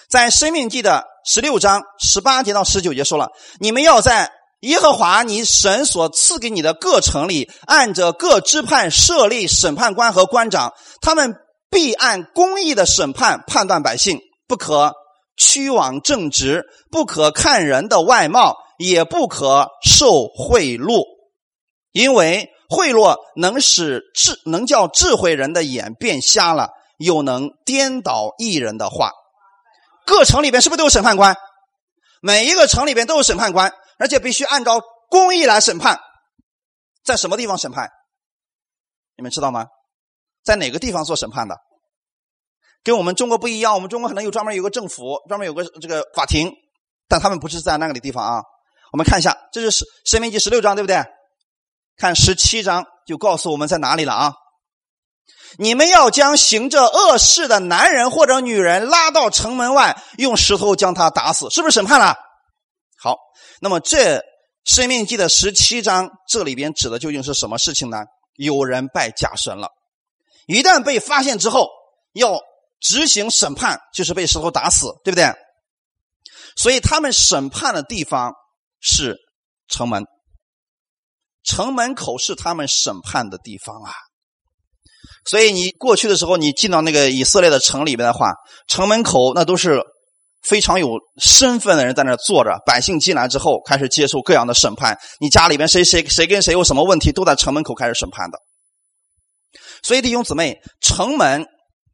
[0.09, 3.29] 在生命记的十六章十八节到十九节说了：
[3.59, 4.31] 你们要在
[4.61, 11.35] 耶和华你神所赐给你的各城里，按着各支派设立审判官和官长，他们
[11.69, 14.93] 必按公义的审判判断百姓，不可
[15.35, 18.55] 屈枉正直，不可看人的外貌。
[18.81, 21.05] 也不可受贿赂，
[21.91, 29.11] 因为贿赂能使智能叫智慧人的眼变瞎了，又能颠倒艺人的话。
[30.03, 31.35] 各城里边是不是都有审判官？
[32.21, 35.99] 每一个城里边都有审判官，而且必须按照公义来审判。
[37.03, 37.89] 在什么地方审判？
[39.15, 39.67] 你们知道吗？
[40.43, 41.55] 在哪个地方做审判的？
[42.83, 46.51] 跟我们中国不一样，我们中国可能有专门有个政府，专门有个这个法庭，
[47.07, 48.41] 但他们不是在那个地方啊。
[48.91, 51.03] 我们看一下，这是《生命记》十六章，对不对？
[51.97, 54.33] 看十七章就告诉我们在哪里了啊？
[55.57, 62.15] 你们要将行这恶事的男人或者女人拉到城门外，用石头将他打死，是不是审判了？
[62.97, 63.17] 好，
[63.61, 64.17] 那么这
[64.65, 67.97] 《生命记》的十七章这里边指的究竟是什么事情呢？
[68.35, 69.69] 有人拜假神了，
[70.47, 71.69] 一旦被发现之后，
[72.13, 72.39] 要
[72.79, 75.31] 执行审判，就是被石头打死，对不对？
[76.55, 78.33] 所以他们审判的地方
[78.81, 79.15] 是
[79.69, 80.03] 城门，
[81.43, 83.93] 城门口是他们审判的地方啊。
[85.25, 88.33] 所以你过去的时候，你进到那个以色列的城里面的话，
[88.67, 89.79] 城门口那都是
[90.41, 94.97] 非常有身份的人在那坐着，百姓进来之后开始接受各样的审判。
[95.19, 98.39] 你家里边谁谁谁跟谁有什么问题，都在城门口开始审判的。
[99.83, 101.45] 所以弟兄姊妹，城门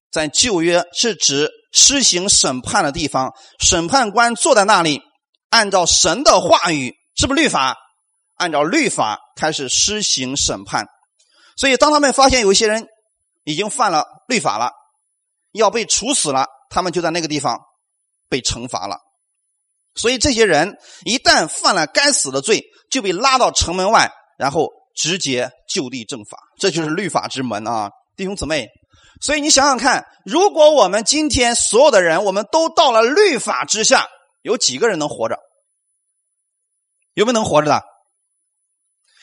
[0.09, 5.01] 在旧约是指施行审判的地方，审判官坐在那里，
[5.49, 7.75] 按照神的话语，是不是律法？
[8.35, 10.85] 按照律法开始施行审判。
[11.55, 12.85] 所以当他们发现有一些人，
[13.45, 14.71] 已经犯了律法了，
[15.53, 17.59] 要被处死了，他们就在那个地方
[18.29, 18.97] 被惩罚了。
[19.95, 26.37] 所以这些人一旦犯了该死的罪，就被拉到城门外，然后直接就地正法。
[26.59, 28.67] 这就是律法之门啊，弟兄姊妹。
[29.19, 34.05] 所以你想想看，如果我们今天所有的人，我们都到了律法之下，
[34.47, 35.37] 有几个人能活着？
[37.15, 37.83] 有没有能活着的？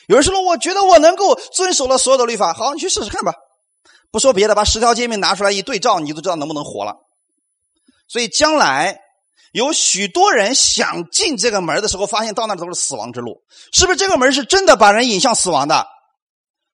[0.07, 2.53] 有人说了，我觉得我能够遵守了所有的律法。
[2.53, 3.33] 好，你去试试看吧。
[4.11, 6.97] 不说别的，把十条诫命拿出来一对照，你就知道能不能活了。
[8.07, 9.01] 所以将来
[9.51, 13.41] 有许多人想进这个门的时候，发现到那都是死亡之路，
[13.73, 13.97] 是不是？
[13.97, 15.87] 这个门是真的把人引向死亡的。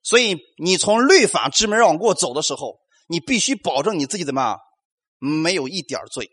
[0.03, 4.57] 所以你从律法之门往过走的时候，你必须保证你自己怎么，
[5.19, 6.31] 没有一点罪。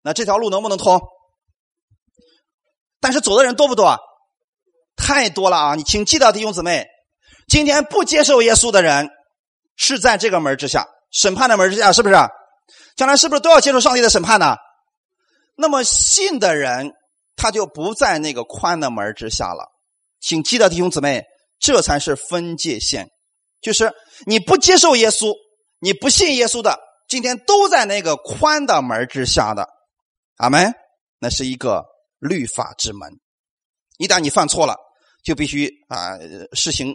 [0.00, 0.98] 那这条路能不能通？
[3.02, 3.98] 但是走的人多不多？
[4.96, 5.74] 太多了啊！
[5.74, 6.86] 你请记得弟兄姊妹，
[7.48, 9.10] 今天不接受耶稣的人。
[9.74, 12.14] 是在这个门之下，审判的门之下，是不是？
[12.94, 14.54] 将来是不是都要接受上帝的审判呢？
[15.56, 16.92] 那么信的人，
[17.36, 19.72] 他就不在那个宽的门之下了。
[20.20, 21.24] 请记得，弟兄姊妹，
[21.58, 23.08] 这才是分界线，
[23.60, 23.92] 就是
[24.26, 25.32] 你不接受耶稣，
[25.80, 29.68] 你不信耶稣的，今天都在那个宽的门之下的。
[30.36, 30.72] 阿门。
[31.18, 31.84] 那是一个
[32.22, 33.10] 律法之门，
[33.98, 34.74] 一旦你犯错了，
[35.22, 36.16] 就必须啊
[36.54, 36.94] 实行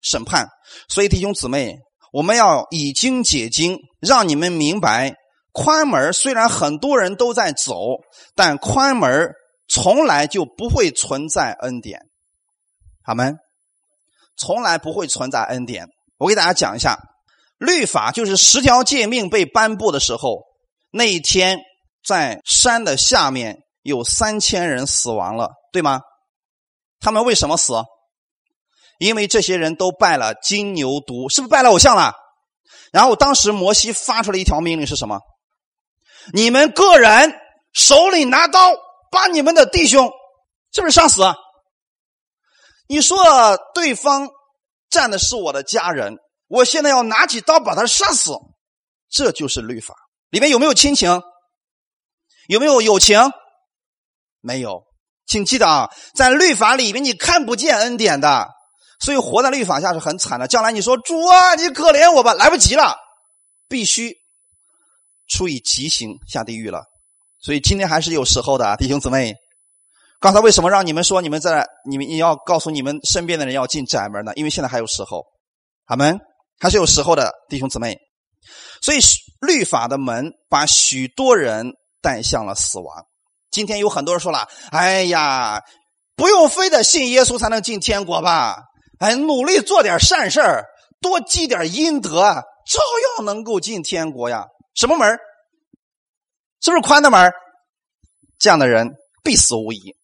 [0.00, 0.48] 审判。
[0.88, 1.76] 所以，弟兄姊妹。
[2.12, 5.14] 我们要以经解经，让你们明白，
[5.52, 7.76] 宽门虽然很多人都在走，
[8.34, 9.30] 但宽门
[9.68, 12.00] 从来就不会存在恩典。
[13.04, 13.38] 好们，
[14.36, 15.86] 从来不会存在恩典。
[16.18, 16.98] 我给大家讲一下，
[17.58, 20.42] 律法就是十条诫命被颁布的时候，
[20.90, 21.60] 那一天
[22.04, 26.00] 在山的下面有三千人死亡了，对吗？
[27.00, 27.74] 他们为什么死？
[28.98, 32.12] 因为这些人都拜了金牛犊，是不是拜了偶像了？
[32.92, 35.20] 然后当时摩西发出了一条命令是什么？
[36.34, 37.32] 你们个人
[37.72, 38.72] 手里拿刀，
[39.10, 40.10] 把你们的弟兄
[40.72, 41.22] 是不是杀死？
[42.88, 43.16] 你说
[43.72, 44.28] 对方
[44.90, 48.32] 站的是我的家人，我现在要拿起刀把他杀死，
[49.08, 49.94] 这就是律法。
[50.28, 51.22] 里面有没有亲情？
[52.48, 53.18] 有没有友情？
[54.40, 54.82] 没有，
[55.26, 58.48] 请记得啊，在律法里面你看不见恩典的。
[59.02, 60.46] 所以活在律法下是很惨的。
[60.46, 62.96] 将来你说主啊，你可怜我吧，来不及了，
[63.66, 64.14] 必须
[65.26, 66.84] 处以极刑下地狱了。
[67.40, 69.34] 所以今天还是有时候的，弟兄姊妹。
[70.20, 74.34] 刚才为什么让你们说你们在你们你要告诉你们身边的人要进窄门呢？
[74.34, 75.24] 因为现在还有时候，
[75.86, 76.20] 他们
[76.58, 77.96] 还是有时候的，弟兄姊妹。
[78.82, 78.98] 所以
[79.40, 81.72] 律法的门把许多人
[82.02, 83.06] 带向了死亡。
[83.50, 85.62] 今天有很多人说了：“哎呀，
[86.16, 88.56] 不用非得信耶稣才能进天国吧？”
[89.00, 90.40] 哎，努力做点善事，
[91.00, 92.80] 多积点阴德，照
[93.16, 94.44] 样能够进天国呀。
[94.74, 95.18] 什么门
[96.60, 97.32] 是不是宽的门
[98.38, 98.90] 这样的人
[99.24, 99.94] 必死无疑，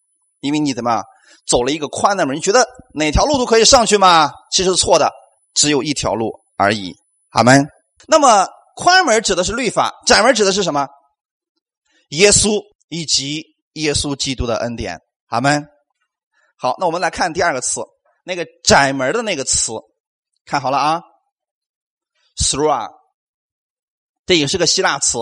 [0.40, 1.02] 因为你怎么
[1.46, 2.36] 走了一个宽的门？
[2.36, 4.32] 你觉得哪条路都可以上去吗？
[4.50, 5.12] 其实错的，
[5.54, 6.94] 只有一条路而已。
[7.30, 7.66] 阿门。
[8.08, 10.88] 那么宽门指的是律法，窄门指的是什么？
[12.08, 13.44] 耶稣以及
[13.74, 15.00] 耶稣基督的恩典。
[15.26, 15.66] 阿门。
[16.58, 17.80] 好，那我们来看第二个词。
[18.24, 19.72] 那个窄门的那个词，
[20.44, 21.00] 看好了啊
[22.36, 22.88] ，through，啊
[24.26, 25.18] 这也是个希腊词，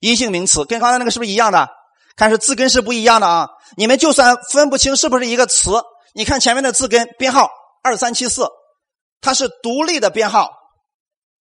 [0.00, 1.68] 阴性名词，跟刚才那个是不是一样的？
[2.16, 3.48] 看是字根是不一样的啊。
[3.76, 5.72] 你们就算分不清是不是一个词，
[6.14, 7.50] 你看前面的字根编号
[7.82, 8.48] 二三七四，
[9.20, 10.50] 它是独立的编号，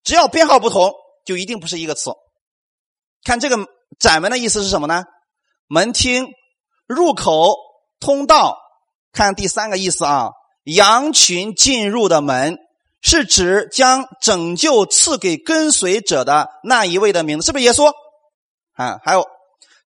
[0.03, 0.93] 只要编号不同，
[1.25, 2.11] 就一定不是一个词。
[3.23, 3.57] 看这个
[3.97, 5.05] 窄门的意思是什么呢？
[5.73, 6.27] 门厅、
[6.85, 7.55] 入口、
[8.01, 8.57] 通道。
[9.13, 10.31] 看第三个意思啊，
[10.65, 12.57] 羊群进入的门
[13.01, 17.89] 是指将拯救赐给跟随者的那一位的名字，是不是耶稣？
[18.73, 19.25] 啊，还有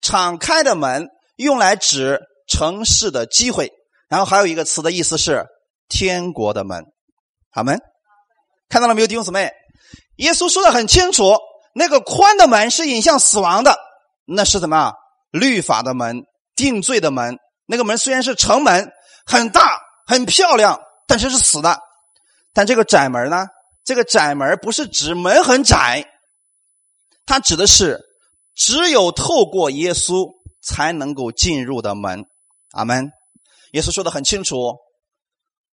[0.00, 2.18] 敞开的门用来指
[2.48, 3.70] 城市的机会，
[4.08, 5.44] 然后还有一个词的意思是
[5.90, 6.82] 天国的门。
[7.50, 7.78] 好门，
[8.70, 9.52] 看到了没有，弟兄姊妹？
[10.16, 11.36] 耶稣说的很清楚，
[11.74, 13.76] 那个宽的门是引向死亡的，
[14.26, 14.94] 那是什么？
[15.34, 16.22] 律法的门，
[16.54, 17.38] 定罪的门。
[17.66, 18.90] 那个门虽然是城门。
[19.26, 21.80] 很大很漂亮，但是是死的。
[22.52, 23.46] 但这个窄门呢？
[23.82, 26.04] 这个窄门不是指门很窄，
[27.24, 28.02] 它指的是
[28.54, 32.26] 只有透过耶稣才能够进入的门。
[32.72, 33.10] 阿门。
[33.72, 34.76] 耶稣说的很清楚：“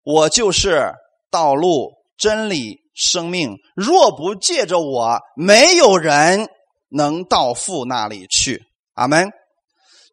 [0.04, 0.92] 我就是
[1.28, 3.56] 道路、真理、生命。
[3.74, 6.48] 若不借着我，没有人
[6.88, 8.62] 能到父那里去。”
[8.94, 9.28] 阿门。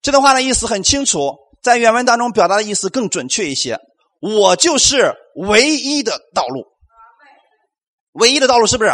[0.01, 1.35] 这段话的意思很清楚。
[1.61, 3.79] 在原文当中表达的意思更准确一些，
[4.21, 6.63] 我就是唯一的道路，
[8.13, 8.91] 唯一的道路是不是？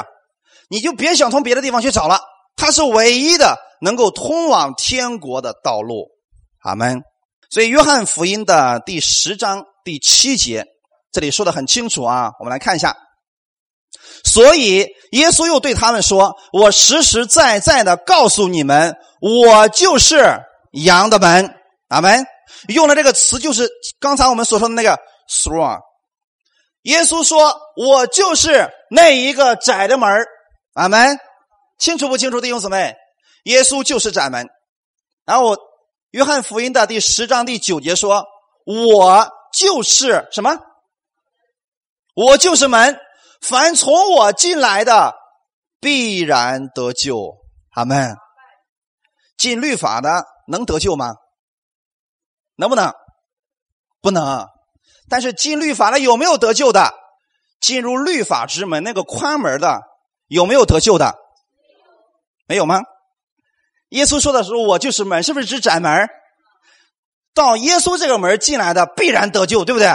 [0.70, 2.20] 你就别想从别的地方去找了，
[2.56, 6.08] 它是唯一的能够通往天国的道路。
[6.63, 7.04] 阿门。
[7.52, 10.66] 所以约翰福音的第十章第七节，
[11.12, 12.96] 这里说的很清楚啊，我们来看一下。
[14.24, 20.39] 所以耶稣又对他们说：“我实实在在的告诉你们，我就是
[20.74, 21.56] 羊的门。”
[21.90, 22.26] 阿门。
[22.68, 25.82] 用的这个词就是刚才我们所说的那个 “through”。
[26.84, 30.10] 耶稣说：“我就是那一个窄的门
[30.74, 31.18] 阿门，
[31.80, 32.96] 清楚不清楚，弟兄姊妹？
[33.44, 34.50] 耶稣就是窄门。
[35.26, 35.56] 然后，
[36.12, 38.26] 约翰福音的第十章第九节说
[38.68, 40.60] ：“我就是什么？
[42.16, 43.00] 我就是门。
[43.42, 45.14] 凡从我进来的，
[45.80, 47.38] 必然得救。
[47.76, 48.16] 阿门。
[49.38, 51.16] 进律法的能得救吗？”
[52.56, 52.94] 能不能？
[54.02, 54.48] 不能。
[55.10, 56.94] 但是进律法的有没有得救的？
[57.60, 59.82] 进入律法之门那个宽门的
[60.28, 61.16] 有没有得救的？
[62.46, 62.82] 没有吗？
[63.90, 66.08] 耶稣说的时候，我就是门，是不是指窄门？
[67.34, 69.88] 到耶稣这个门进来的必然得救，对不对？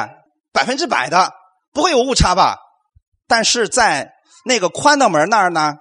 [0.53, 1.33] 百分之百的，
[1.73, 2.57] 不会有误差吧？
[3.27, 5.75] 但是在那个宽的门那儿呢，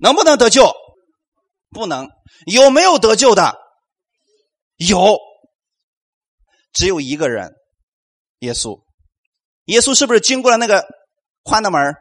[0.00, 0.72] 能不能得救？
[1.70, 2.08] 不能。
[2.46, 3.59] 有没有得救的？
[4.88, 5.18] 有。
[6.72, 7.52] 只有一个人，
[8.40, 8.80] 耶稣。
[9.66, 10.84] 耶稣是不是经过了那个
[11.42, 11.94] 宽的门？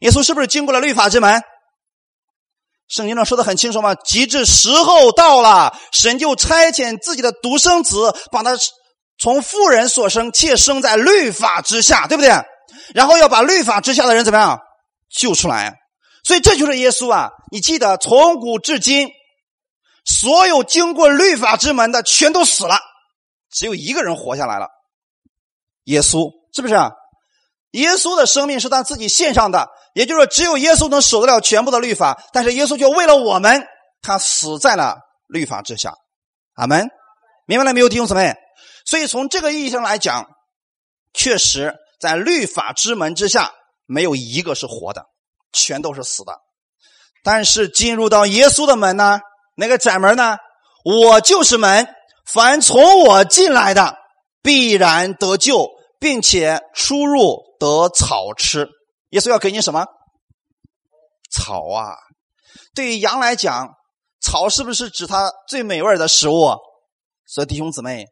[0.00, 1.42] 耶稣是不是经过了律法之门？
[2.88, 8.52] 圣经上说的很清楚嘛，极致时候到了，神就差遣自己的独生子，把他
[9.18, 12.30] 从妇人所生，妾生在律法之下，对不对？
[12.94, 14.60] 然后要把律法之下的人怎么样
[15.10, 15.74] 救出来？
[16.24, 17.30] 所以这就是耶稣啊！
[17.50, 19.08] 你记得，从古至今，
[20.04, 22.78] 所有经过律法之门的，全都死了。
[23.50, 24.68] 只有一个人活下来了，
[25.84, 26.92] 耶稣是不是啊？
[27.72, 32.22] 耶稣的生命是他自己献上的，也就是说，只有耶稣能守得了全部的律法。
[32.32, 33.66] 但是耶稣就为了我们，
[34.02, 35.94] 他死在了律法之下。
[36.54, 36.90] 阿门，
[37.46, 38.34] 明白了没有，弟兄姊妹？
[38.84, 40.26] 所以从这个意义上来讲，
[41.14, 43.52] 确实在律法之门之下，
[43.86, 45.06] 没有一个是活的，
[45.52, 46.38] 全都是死的。
[47.22, 49.20] 但是进入到耶稣的门呢？
[49.54, 50.36] 那个窄门呢？
[50.84, 51.86] 我就是门。
[52.24, 53.96] 凡从我进来的，
[54.42, 58.68] 必然得救，并且出入得草吃。
[59.10, 59.84] 耶稣要给你什么？
[61.30, 61.94] 草啊！
[62.74, 63.68] 对于羊来讲，
[64.20, 66.56] 草是不是指它最美味的食物？
[67.26, 68.06] 所以弟兄姊妹，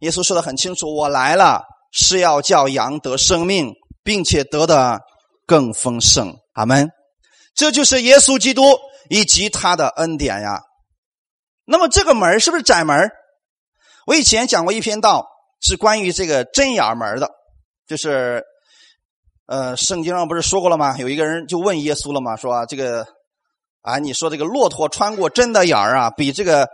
[0.00, 5.00] 耶稣说的很清楚：我来了是要叫羊得生命，并且得的
[5.46, 6.34] 更丰盛。
[6.54, 6.88] 阿门。
[7.54, 8.62] 这就是耶稣基督
[9.08, 10.60] 以及他的恩典呀。
[11.66, 13.10] 那么这个门是不是窄门？
[14.06, 15.26] 我以前讲过一篇道，
[15.60, 17.30] 是关于这个针眼门的，
[17.86, 18.44] 就是，
[19.46, 20.98] 呃，圣经上不是说过了吗？
[20.98, 23.06] 有一个人就问耶稣了嘛，说这个，
[23.80, 26.68] 啊，你说这个骆驼穿过针的眼儿啊，比这个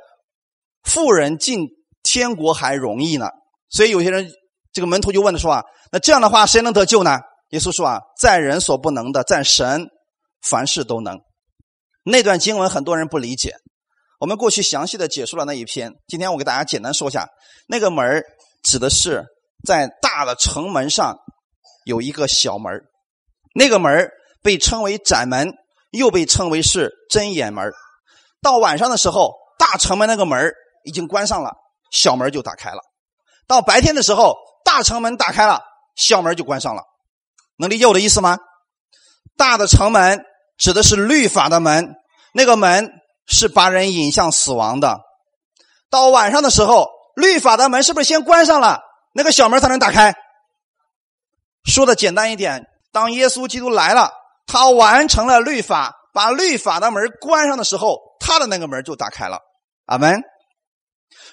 [0.82, 1.68] 富人进
[2.02, 3.28] 天国还容易呢。
[3.68, 4.28] 所以有些人
[4.72, 5.62] 这个门徒就问他说啊，
[5.92, 7.20] 那这样的话谁能得救呢？
[7.50, 9.88] 耶稣说啊，在人所不能的，在神
[10.42, 11.16] 凡事都能。
[12.04, 13.54] 那段经文很多人不理解。
[14.18, 17.26] 我们过去详细的解说了那一篇，今天我给大家简单说一下，
[17.66, 18.22] 那个门
[18.62, 19.24] 指的是
[19.66, 21.16] 在大的城门上
[21.84, 22.82] 有一个小门
[23.54, 24.10] 那个门
[24.42, 25.52] 被称为窄门，
[25.90, 27.72] 又被称为是针眼门
[28.42, 30.52] 到晚上的时候，大城门那个门
[30.84, 31.52] 已经关上了，
[31.90, 32.80] 小门就打开了；
[33.46, 35.60] 到白天的时候，大城门打开了，
[35.96, 36.82] 小门就关上了。
[37.56, 38.38] 能理解我的意思吗？
[39.36, 40.24] 大的城门
[40.60, 41.96] 指的是律法的门，
[42.34, 42.92] 那个门。
[43.32, 44.98] 是把人引向死亡的。
[45.88, 48.80] 到晚上的时候，律法的门是不是先关上了，
[49.14, 50.12] 那个小门才能打开？
[51.62, 54.10] 说的简单一点，当耶稣基督来了，
[54.48, 59.38] 他完成了律法，把律法的门关上的时候，他的那个门就打开了。
[59.86, 60.20] 阿门。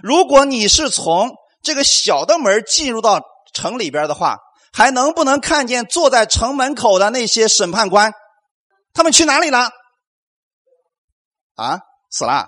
[0.03, 1.31] 如果你是从
[1.63, 3.21] 这个小的门进入到
[3.55, 4.37] 城里边的话，
[4.71, 8.13] 还能不能看见坐在城门口的那些审判官？
[8.97, 9.69] 他们去哪里了？
[11.53, 11.79] 啊，
[12.09, 12.47] 死了。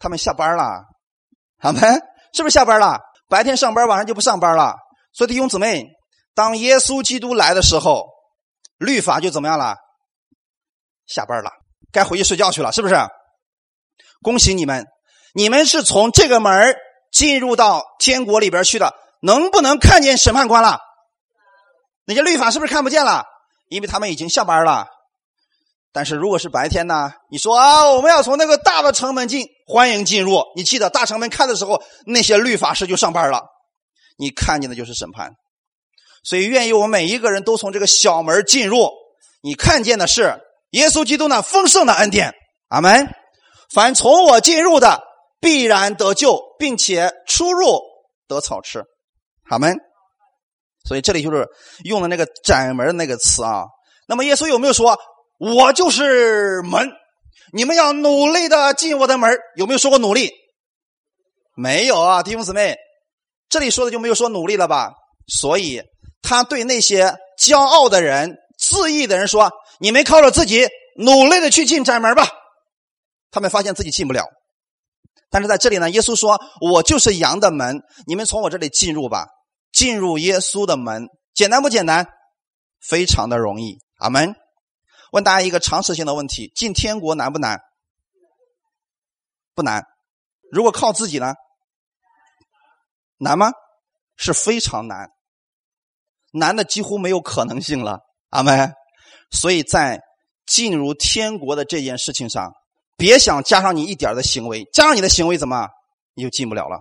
[0.00, 0.84] 他们下班了。
[1.58, 2.02] 他们。
[2.34, 3.00] 是不是下班了？
[3.28, 4.74] 白天上班，晚上就不上班了。
[5.12, 5.86] 所以弟兄姊妹，
[6.34, 8.04] 当耶稣基督来的时候，
[8.76, 9.76] 律法就怎么样了？
[11.06, 11.50] 下班了，
[11.92, 12.94] 该回去睡觉去了，是不是？
[14.22, 14.84] 恭喜你们，
[15.32, 16.76] 你们是从这个门
[17.10, 18.92] 进入到天国里边去的。
[19.22, 20.80] 能不能看见审判官了？
[22.04, 23.24] 那些律法是不是看不见了？
[23.68, 24.88] 因为他们已经下班了。
[25.96, 27.10] 但是如果是白天呢？
[27.30, 30.42] 你说啊，我们要从那个大的城门进，欢迎进入。
[30.54, 33.42] 你记得大城门开的时候，那些律法师就上班了。
[34.18, 35.30] 你看见的就是审判。
[36.22, 38.90] 所以愿意我们每一个人都从这个小门进入。
[39.42, 40.38] 你看见的是
[40.72, 42.34] 耶稣基督那丰盛的恩典。
[42.68, 43.08] 阿门。
[43.72, 45.00] 凡从我进入的，
[45.40, 47.80] 必然得救，并且出入
[48.28, 48.84] 得草吃。
[49.48, 49.74] 好门，
[50.84, 51.48] 所以这里就是
[51.84, 53.64] 用的那个窄门那个词啊。
[54.06, 54.98] 那么耶稣有没有说
[55.38, 56.90] “我就是门”？
[57.52, 60.30] 你们要努力的进我的门，有没有说过努力？
[61.54, 62.76] 没有啊，弟兄姊妹，
[63.48, 64.92] 这里说的就没有说努力了吧？
[65.26, 65.82] 所以
[66.22, 70.66] 他对那些骄傲的人、自义的人说：“你们靠着自己
[70.98, 72.28] 努力的去进窄门吧。”
[73.30, 74.24] 他们发现自己进不了。
[75.30, 79.26] 但是在这里呢，耶稣说：“我就是羊的门，你们从我这里进入吧。”
[79.72, 82.06] 进入耶稣的门，简单不简单？
[82.80, 83.78] 非常的容易。
[83.98, 84.34] 阿门。
[85.12, 87.60] 问大家一个常识性的问题：进天国难不难？
[89.54, 89.84] 不难。
[90.50, 91.34] 如果靠自己呢？
[93.18, 93.50] 难吗？
[94.16, 95.10] 是非常难，
[96.32, 98.00] 难的几乎没有可能性了。
[98.30, 98.74] 阿门。
[99.30, 100.00] 所以在
[100.46, 102.52] 进入天国的这件事情上，
[102.96, 105.68] 别想加上你一点的行为，加上你的行为怎么，
[106.14, 106.80] 你就进不了了。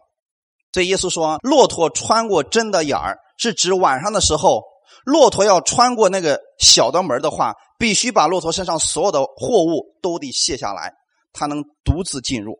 [0.71, 4.61] 所以耶稣说：“骆驼穿过针的眼儿，是指晚上的时候，
[5.05, 10.93] 骆驼要穿过那个小的门的话，必须把骆驼身上所有的货物都得卸下来，
[11.33, 12.59] 它能独自进入。”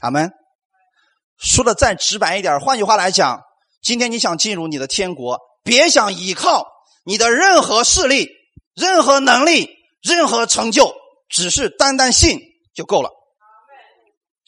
[0.00, 0.30] 阿门。
[1.36, 3.42] 说的再直白一点，换句话来讲，
[3.80, 6.66] 今天你想进入你的天国，别想依靠
[7.04, 8.28] 你的任何势力、
[8.74, 9.70] 任何能力、
[10.02, 10.94] 任何成就，
[11.28, 12.40] 只是单单信
[12.74, 13.10] 就够了。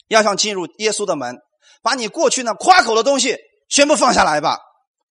[0.09, 1.37] 要想进入耶稣的门。
[1.83, 3.35] 把你过去那夸口的东西
[3.67, 4.59] 全部放下来吧，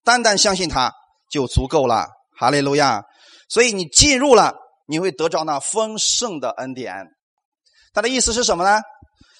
[0.04, 0.92] 单单相信他
[1.28, 2.06] 就足够了。
[2.38, 3.02] 哈利路亚！
[3.50, 4.54] 所以你进入了，
[4.86, 7.04] 你会得着那丰盛的恩典。
[7.92, 8.80] 他的意思是什么呢？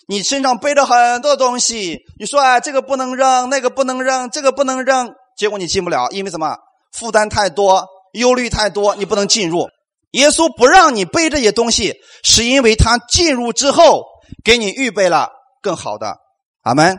[0.09, 6.57] 你身上背着很多东西，你说哎，这个不能扔，那个不能扔，这个不能扔，结果你进不了，因为什么？
[6.93, 9.69] 负担太多，忧虑太多，你不能进入。
[10.11, 11.95] 耶稣不让你背这些东西，
[12.25, 14.05] 是因为他进入之后
[14.43, 15.31] 给你预备了
[15.63, 16.17] 更好的。
[16.63, 16.99] 阿门。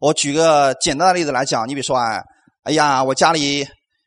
[0.00, 2.20] 我举个简单的例子来讲，你比如说，哎，
[2.64, 3.64] 哎呀，我家里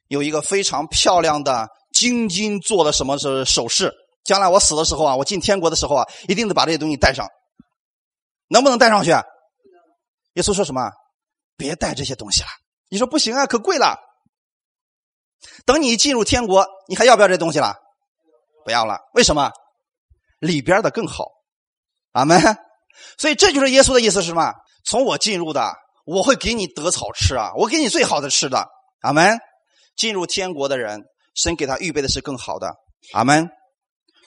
[0.10, 1.66] 有一个非常漂亮的
[2.04, 3.93] 金金做的什么是首饰，
[4.26, 7.30] 将来我死的时候啊，我进天国的时候啊，一定得把这些东西带上，
[8.49, 9.12] 能不能带上去？
[9.12, 10.82] 耶稣说什么？
[11.56, 12.47] 别带这些东西了。
[12.89, 13.97] 你说不行啊，可贵了。
[15.66, 17.76] 等你进入天国，你还要不要这东西了？
[18.66, 18.99] 不要了。
[19.14, 19.51] 为什么？
[20.39, 21.30] 里边的更好。
[22.12, 22.41] 阿门。
[23.18, 24.54] 所以这就是耶稣的意思是什么？
[24.86, 25.74] 从我进入的。
[26.06, 27.54] 我会给你得草吃啊！
[27.56, 28.68] 我给你最好的吃的，
[28.99, 29.39] 阿门。
[29.95, 31.01] 进入天国的人，
[31.34, 32.75] 神给他预备的是更好的，
[33.13, 33.49] 阿门。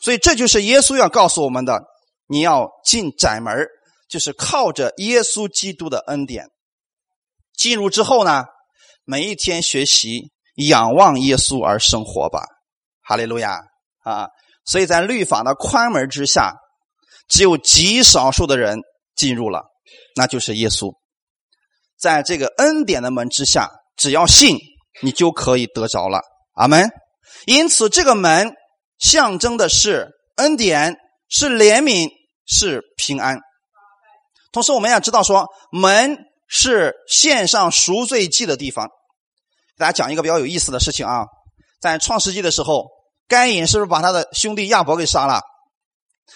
[0.02, 1.82] 所以这就是耶稣要告诉我们的：
[2.26, 3.66] 你要进窄门，
[4.09, 6.46] 就是靠着耶稣基督的恩典
[7.54, 8.44] 进入之后呢，
[9.04, 12.44] 每一天学习仰望耶稣而生活吧，
[13.02, 13.61] 哈利路亚
[14.02, 14.28] 啊！
[14.64, 16.54] 所以在律法的宽门之下，
[17.28, 18.80] 只有极少数的人
[19.14, 19.64] 进入了，
[20.14, 20.92] 那就是耶稣。
[21.98, 24.59] 在这个恩典的门之下，只要信，
[25.02, 26.20] 你就可以得着了。
[26.57, 26.90] 阿门。
[27.46, 28.52] 因此，这个门
[28.98, 30.96] 象征的是恩典，
[31.28, 32.09] 是怜悯，
[32.44, 33.38] 是平安。
[34.52, 38.88] 同时，我们要知道说，门是献上赎罪祭的地方。
[39.76, 41.26] 给大家讲一个比较有意思的事情啊，
[41.80, 42.88] 在创世纪的时候，
[43.28, 45.40] 该隐是不是把他的兄弟亚伯给杀了？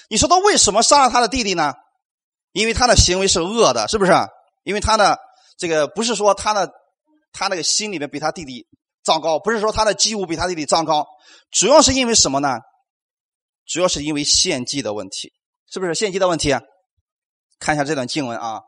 [0.09, 1.75] 你说他为什么杀了他的弟弟呢？
[2.53, 4.13] 因为他的行为是恶的，是不是？
[4.63, 5.19] 因为他的。
[5.59, 6.71] 这个不是说他的
[7.35, 8.67] 他那个心里面比他弟弟
[9.03, 11.07] 糟糕，不是说他的祭物比他弟弟糟糕，
[11.51, 12.59] 主要是因为什么呢？
[13.67, 15.33] 主要是因为献祭的问题。
[15.73, 16.55] 是不是献祭的问题？
[17.59, 18.59] 看一下这段经文啊，《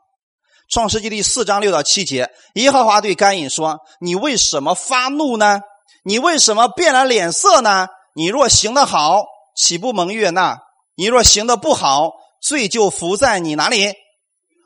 [0.69, 5.61] 创世纪》第四章六到七节，耶和华对甘隐说：“你为什么发怒呢？
[6.03, 7.87] 你为什么变了脸色呢？
[8.15, 9.23] 你若行得好，
[9.55, 10.59] 岂不蒙悦纳？
[10.95, 12.11] 你若行得不好，
[12.41, 13.93] 罪就伏在你哪里？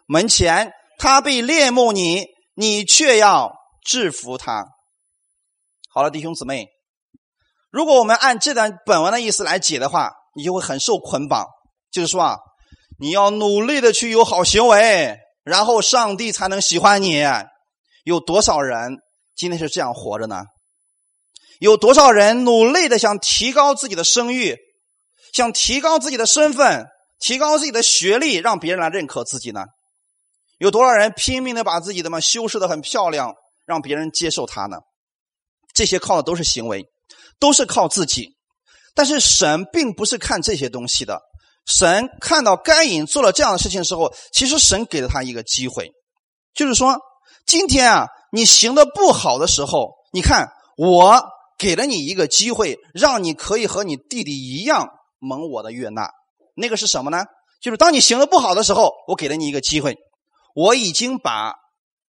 [0.07, 0.71] 门前。
[0.99, 3.53] 他被恋慕你，你却要
[3.85, 4.65] 制服他。
[5.97, 6.67] 好了，弟兄姊妹，
[7.71, 11.47] 如果我们按这段本文的意思来解的话，你就会很受捆绑。
[11.89, 12.37] 就是说啊。
[12.99, 17.23] 你要努力的去有好行为，然后上帝才能喜欢你。
[18.03, 18.97] 有多少人
[19.35, 20.43] 今天是这样活着呢？
[21.59, 24.55] 有多少人努力的想提高自己的声誉，
[25.33, 26.85] 想提高自己的身份，
[27.19, 29.63] 提高自己的学历，让别人来认可自己呢？
[30.59, 33.33] 有多少人拼命的把自己的嘛修饰的很漂亮，
[33.65, 34.77] 让别人接受他呢？
[35.77, 36.87] 这些靠的都是行为，
[37.39, 38.35] 都是靠自己。
[38.95, 41.21] 但是神并不是看这些东西的。
[41.67, 45.91] 神看到该隐做了这样的事情的时候，其实神给了他一个机会，
[46.55, 46.97] 就是说，
[47.45, 50.47] 今天啊，你行的不好的时候，你看
[50.77, 51.23] 我
[51.59, 54.87] 给了你一个机会，让你可以和你弟弟一样
[55.19, 56.09] 蒙我的悦纳。
[56.55, 57.23] 那个是什么呢？
[57.61, 59.95] 就是当你行的不好的时候，我给了你一个机会，
[60.55, 61.53] 我已经把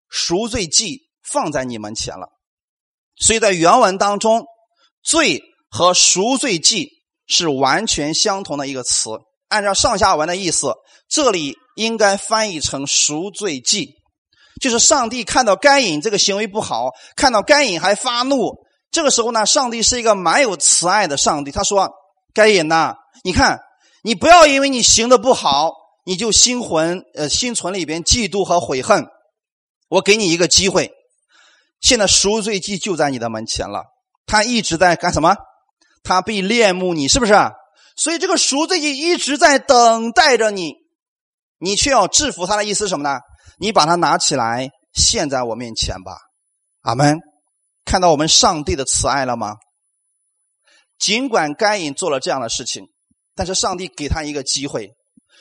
[0.09, 2.31] 赎罪祭放在你门前了。
[3.21, 4.45] 所以在原文当中，
[5.03, 6.89] 罪和赎罪祭
[7.27, 9.11] 是完全相同的一个词。
[9.49, 10.75] 按照上下文的意思，
[11.09, 13.95] 这里应该翻译成赎罪祭，
[14.61, 18.55] 就是上帝看到该隐这个行为不好，看到该隐还发怒。
[18.91, 21.51] 这个时候呢，上帝是一个蛮有慈爱的上帝。
[21.51, 21.91] 他说
[22.33, 23.59] ：“该隐呐，你看，
[24.03, 25.73] 你不要因为你行的不好，
[26.05, 29.07] 你就心魂呃心存里边嫉妒和悔恨。
[29.89, 30.91] 我给你一个机会，
[31.81, 33.85] 现在赎罪祭就在你的门前了。
[34.27, 35.37] 他一直在干什么？
[36.03, 37.35] 他被恋慕你，是不是？”
[37.97, 40.75] 所以这个赎罪祭一直在等待着你，
[41.59, 43.19] 你却要制服他的意思是什么呢？
[43.59, 46.17] 你把它拿起来献在我面前吧，
[46.83, 47.19] 阿门。
[47.85, 49.57] 看到我们上帝的慈爱了吗？
[50.99, 52.85] 尽管该隐做了这样的事情，
[53.35, 54.91] 但是上帝给他一个机会，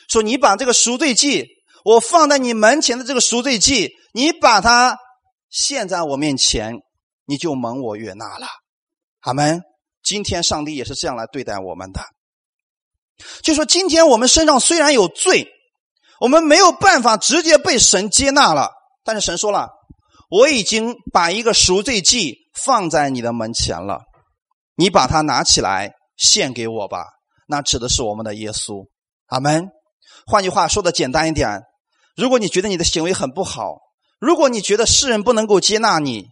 [0.07, 1.45] 说你把这个赎罪祭，
[1.83, 4.97] 我放在你门前的这个赎罪祭，你把它
[5.49, 6.75] 现在我面前，
[7.25, 8.47] 你就蒙我悦纳了，
[9.21, 9.61] 阿门。
[10.03, 12.01] 今天上帝也是这样来对待我们的。
[13.41, 15.49] 就说今天我们身上虽然有罪，
[16.21, 18.71] 我们没有办法直接被神接纳了，
[19.03, 19.69] 但是神说了，
[20.29, 24.01] 我已经把一个赎罪祭放在你的门前了，
[24.75, 27.05] 你把它拿起来献给我吧。
[27.47, 28.87] 那指的是我们的耶稣，
[29.25, 29.67] 阿门。
[30.25, 31.63] 换句话说的简单一点，
[32.15, 33.77] 如果你觉得你的行为很不好，
[34.19, 36.27] 如果你觉得世人不能够接纳你，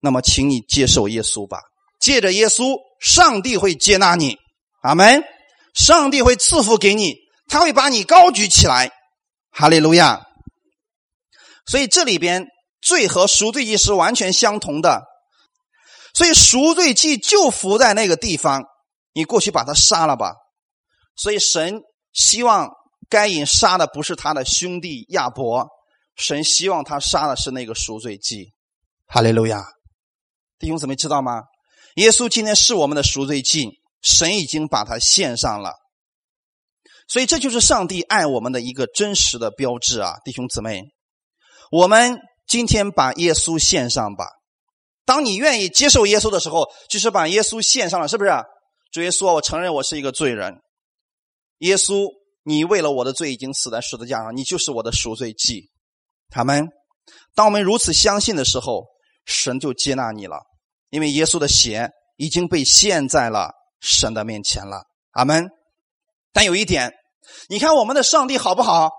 [0.00, 1.58] 那么请你接受耶稣吧。
[1.98, 4.36] 借着耶稣，上帝会接纳你，
[4.82, 5.22] 阿门。
[5.74, 7.14] 上帝会赐福给你，
[7.48, 8.90] 他会把你高举起来，
[9.50, 10.26] 哈利路亚。
[11.64, 12.46] 所以这里边
[12.82, 15.02] 罪和赎罪祭是完全相同的，
[16.12, 18.64] 所以赎罪祭就伏在那个地方，
[19.14, 20.34] 你过去把他杀了吧。
[21.16, 21.80] 所以神
[22.12, 22.68] 希望
[23.08, 25.68] 该隐杀的不是他的兄弟亚伯，
[26.16, 28.52] 神希望他杀的是那个赎罪祭，
[29.06, 29.64] 哈利路亚。
[30.58, 31.42] 弟兄姊妹知道吗？
[31.96, 33.80] 耶稣今天是我们的赎罪祭。
[34.04, 35.74] 神已经把它献上了，
[37.06, 40.82] 所以这就是上帝爱我们的一个真实的标志啊，弟兄姊妹，
[41.70, 44.24] 我们今天把耶稣献上吧。
[45.04, 48.32] 当你愿意接受耶稣的时候，就是把耶稣献上了，是不是？
[48.90, 50.52] 主耶稣，我承认我是一个罪人。
[51.58, 52.08] 耶稣，
[52.42, 55.70] 你为了我的罪已经死在十字架上，你就是我的赎罪祭。
[56.32, 56.66] 他们，
[57.34, 58.86] 当我们如此相信的时候，
[59.26, 60.38] 神就接纳你了，
[60.88, 63.52] 因为耶稣的血已经被献在了。
[63.80, 65.50] 神的面前了，阿门。
[66.32, 66.92] 但有一点，
[67.48, 68.90] 你看我们的上帝好不好？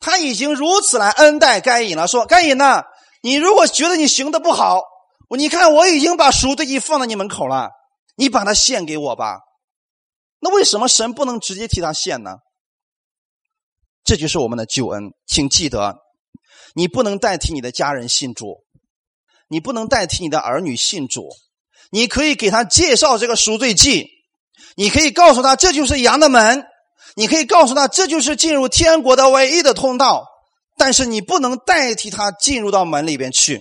[0.00, 2.06] 他已经如此来恩待该隐了。
[2.06, 2.84] 说该隐呢，
[3.20, 4.80] 你如果觉得你行的不好，
[5.36, 7.70] 你看我已经把赎罪祭放在你门口了，
[8.14, 9.40] 你把它献给我吧。
[10.38, 12.36] 那为什么神不能直接替他献呢？
[14.04, 15.96] 这就是我们的救恩，请记得，
[16.74, 18.64] 你不能代替你的家人信主，
[19.48, 21.28] 你不能代替你的儿女信主。
[21.90, 24.08] 你可以给他介绍这个赎罪记，
[24.76, 26.64] 你可以告诉他这就是羊的门，
[27.16, 30.26] 你可以告诉他这就是进入天国的唯一的通道，
[30.78, 33.60] 但是你不能代替他进入到门里边去。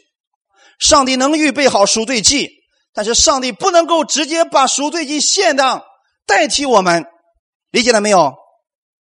[0.80, 2.50] 上帝能预备好赎罪记，
[2.94, 5.84] 但是上帝不能够直接把赎罪记献上
[6.26, 7.06] 代替我们，
[7.70, 8.34] 理解了没有？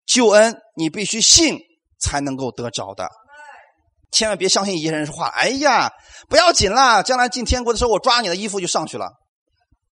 [0.07, 1.57] 救恩你必须信
[2.01, 3.09] 才能够得着的。
[4.12, 5.26] 千万别相信一些人说话。
[5.28, 5.90] 哎呀，
[6.28, 9.11] 不要紧啦，将来进天国的时候，我抓你的衣服就上去了，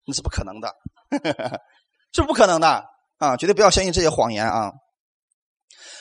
[0.07, 0.73] 那是不可能的，
[2.13, 2.85] 是不可能的
[3.19, 3.37] 啊！
[3.37, 4.71] 绝对不要相信这些谎言啊！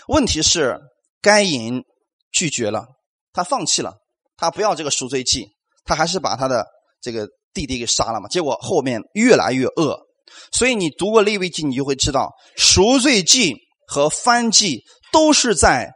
[0.07, 0.79] 问题是
[1.21, 1.81] 该隐
[2.31, 2.85] 拒绝了，
[3.31, 3.95] 他放弃了，
[4.35, 5.47] 他不要这个赎罪祭，
[5.85, 6.65] 他还是把他的
[7.01, 8.27] 这个弟弟给杀了嘛。
[8.27, 9.97] 结果后面越来越恶，
[10.51, 13.55] 所以你读过利未记，你就会知道赎罪祭
[13.87, 15.89] 和翻祭都是在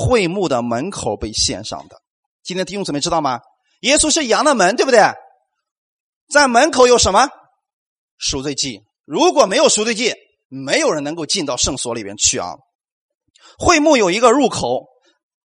[0.00, 2.00] 会幕的门口被献上的。
[2.42, 3.40] 今天弟兄姊妹知道吗？
[3.80, 5.00] 耶稣是羊的门，对不对？
[6.32, 7.28] 在门口有什么
[8.16, 8.80] 赎罪祭？
[9.04, 10.14] 如果没有赎罪祭，
[10.48, 12.54] 没有人能够进到圣所里边去啊。
[13.58, 14.86] 会幕有一个入口，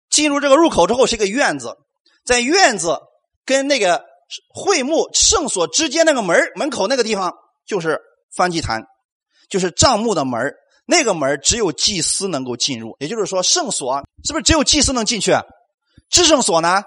[0.10, 1.78] 进入这个入口之后是一个院子，
[2.26, 3.00] 在院子
[3.46, 4.04] 跟那个
[4.54, 7.34] 会幕圣所之间那个门门口那个地方
[7.66, 8.00] 就是
[8.36, 8.84] 翻祭坛，
[9.50, 10.54] 就是帐幕的门
[10.92, 15.32] 那个门只有祭司能够进入，也就是说圣所是不是只有祭司能进去？
[16.10, 16.84] 至圣所呢？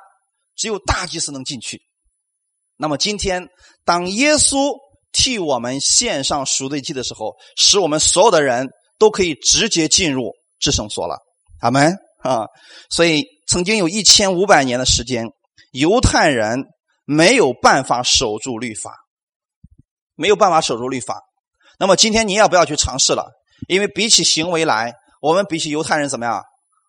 [0.55, 1.81] 只有大祭司能进去。
[2.77, 3.49] 那么今天，
[3.83, 4.77] 当耶稣
[5.11, 11.17] 替我们献上赎罪祭的时候，使我们所有的人都可以直接进入至圣所了。
[11.61, 12.45] 阿门啊！
[12.91, 15.25] 所以，曾经有一千五百年的时间，
[15.73, 16.65] 犹太人
[17.07, 18.95] 没有办法守住律法，
[20.15, 21.23] 没有办法守住律法。
[21.79, 23.33] 那么今天你也不要去尝试了，
[23.69, 26.43] 因为比起行为来，我们比起犹太人怎么样，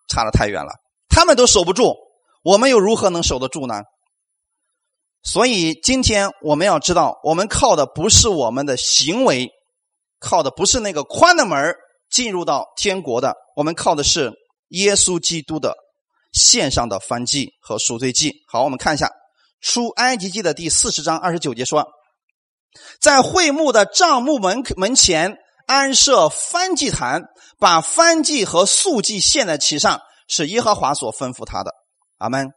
[0.10, 0.74] 差得太远了。
[1.08, 1.96] 他们都守不住。
[2.44, 3.82] 我们又如何能守得住呢？
[5.24, 9.50] 所以今天我们要知道，我们靠的不是我们的行为，
[10.20, 11.74] 靠的不是那个宽的门
[12.12, 14.32] 进入到天国的，我们靠的是
[14.68, 15.76] 耶稣基督的
[16.34, 18.44] 线上的燔祭和赎罪祭。
[18.48, 19.10] 好，我们看一下
[19.60, 21.88] 出埃及记的第四十章二十九节说，
[23.02, 25.36] 在会幕的帐幕门门前
[25.66, 27.24] 安设燔祭坛，
[27.60, 31.74] 把燔祭和素祭献在其上，是耶和华所吩咐他的。
[32.18, 32.52] 阿门，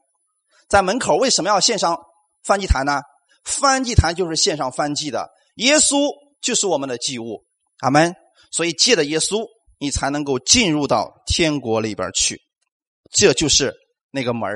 [0.69, 1.99] 在门口为什么要献上
[2.45, 3.01] 翻祭坛呢？
[3.45, 6.09] 翻祭坛就是献上翻祭的，耶稣
[6.41, 7.45] 就是我们的祭物。
[7.81, 8.15] 阿门。
[8.51, 9.47] 所以借着耶稣，
[9.79, 12.41] 你才能够进入到天国里边去。
[13.13, 13.75] 这就是
[14.11, 14.51] 那个门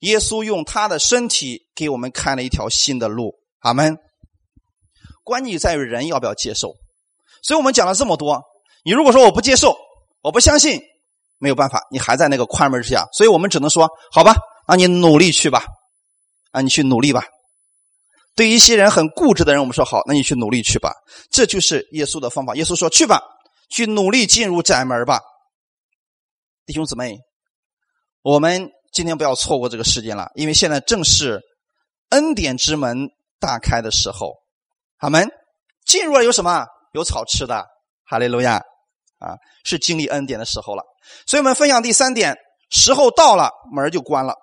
[0.00, 3.34] 耶稣用他的身体给我们开了一条新的路。
[3.60, 3.96] 阿门。
[5.24, 6.74] 关键在于人要不要接受。
[7.48, 8.44] 所以我们讲了这么多，
[8.84, 9.74] 你如果说我不接受，
[10.20, 10.78] 我不相信。
[11.38, 14.34] 没有办法，你还在那个宽门之下，所以我们只能说，好吧，
[14.66, 15.64] 那你努力去吧，
[16.50, 17.24] 啊，你去努力吧。
[18.34, 20.92] 对一些人很固执的人，我们说好，那你去努力去吧。
[21.30, 22.54] 这就是耶稣的方法。
[22.54, 23.22] 耶稣说：“去吧，
[23.70, 25.20] 去努力进入窄门吧。”
[26.66, 27.18] 弟兄姊妹，
[28.20, 31.40] 我们今天不要错过这个时间了，因为现在正是
[32.10, 33.08] 恩典之门
[33.40, 34.34] 大开的时候。
[34.98, 35.30] 好门
[35.86, 36.66] 进入了有什么？
[36.98, 37.64] 有草吃的。
[38.04, 38.60] 哈利路亚。
[39.20, 39.34] 啊，
[39.64, 40.84] 是经历恩典的时候了，
[41.26, 42.36] 所以我们分享第三点，
[42.70, 44.36] 时候到了，门就关了。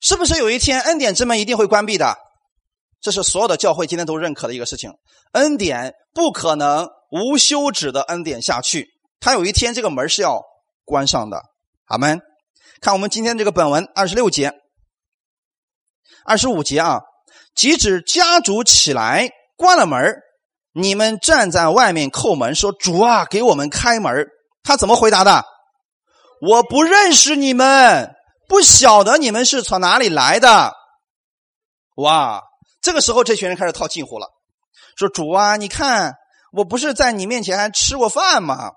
[0.00, 2.16] 是不是有一天恩典之门一定会关闭的？
[3.00, 4.92] 这是所有的教会今天都认可的一个事情。
[5.32, 8.86] 恩典不可能无休止的恩典下去，
[9.18, 10.40] 它有一天这个门是要
[10.84, 11.42] 关上的。
[11.86, 12.20] 阿门。
[12.80, 14.52] 看我们今天这个本文二十六节、
[16.24, 17.00] 二十五节啊，
[17.56, 20.22] 即使家族起来关了门
[20.78, 24.26] 你们站在外面叩门，说：“主啊，给我们开门。”
[24.62, 25.42] 他怎么回答的？
[26.42, 28.14] 我不认识你们，
[28.46, 30.74] 不晓得你们是从哪里来的。
[31.94, 32.42] 哇！
[32.82, 34.28] 这个时候，这群人开始套近乎了，
[34.98, 36.14] 说：“主啊，你看，
[36.52, 38.72] 我不是在你面前还吃过饭吗？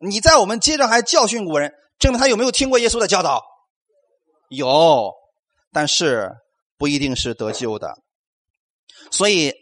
[0.00, 3.42] 你在我们街上还教训过人，证明他有没有听过耶稣的教导？
[4.50, 5.10] 有，
[5.72, 6.32] 但是
[6.76, 7.94] 不一定是得救的。
[9.10, 9.54] 所以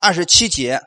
[0.00, 0.80] 二十七节。”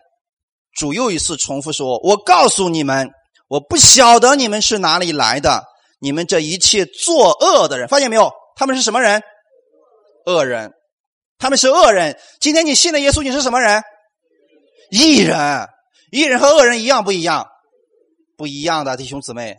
[0.78, 3.10] 主又一次重复说：“我告诉你们，
[3.48, 5.64] 我不晓得你们是哪里来的。
[6.00, 8.32] 你们这一切作恶的人，发现没有？
[8.56, 9.24] 他们是什么人？
[10.28, 10.72] 恶人。
[11.40, 12.20] 他们是恶人。
[12.40, 13.82] 今天你信了耶稣，你是什么人？
[14.92, 15.68] 异人。
[16.12, 17.48] 异人和恶人一样不一样？
[18.38, 19.58] 不一样的弟兄姊妹。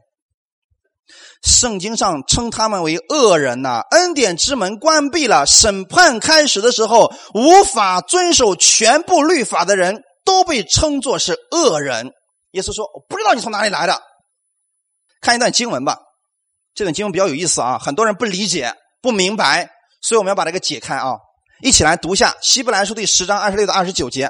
[1.43, 3.83] 圣经上称他们为恶人呐。
[3.91, 12.13] 恩典之门关闭了，审判开始的时候，无法遵守全部律法的人。”都被称作是恶人。
[12.51, 13.99] 耶稣说：“我不知道你从哪里来的。”
[15.23, 15.99] 看一段经文吧，
[16.75, 19.71] 这段经文比较有意思啊，很多人不理解、不明白，
[20.03, 21.17] 所以我们要把这个解开啊。
[21.63, 24.29] 一起来读一下《希伯来书》第十章二十六到二十九节。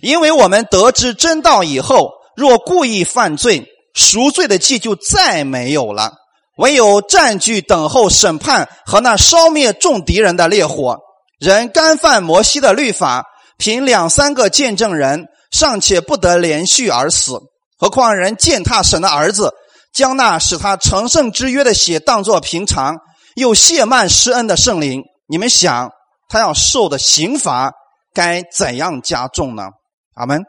[0.00, 6.12] 因为我们得知真道以后，若故意犯罪，赎罪的祭就再没有了，
[6.58, 10.98] 唯有占据等候审判和那烧灭众敌人的烈火。
[11.40, 13.26] 人干犯摩西的律法。
[13.62, 17.38] 凭两三个见证人尚且不得连续而死，
[17.78, 19.54] 何况人践踏神的儿子，
[19.94, 22.96] 将那使他成圣之约的血当作平常，
[23.36, 25.04] 又亵慢施恩的圣灵？
[25.28, 25.92] 你们想，
[26.28, 27.72] 他要受的刑罚
[28.12, 29.68] 该怎样加重呢？
[30.16, 30.42] 阿门。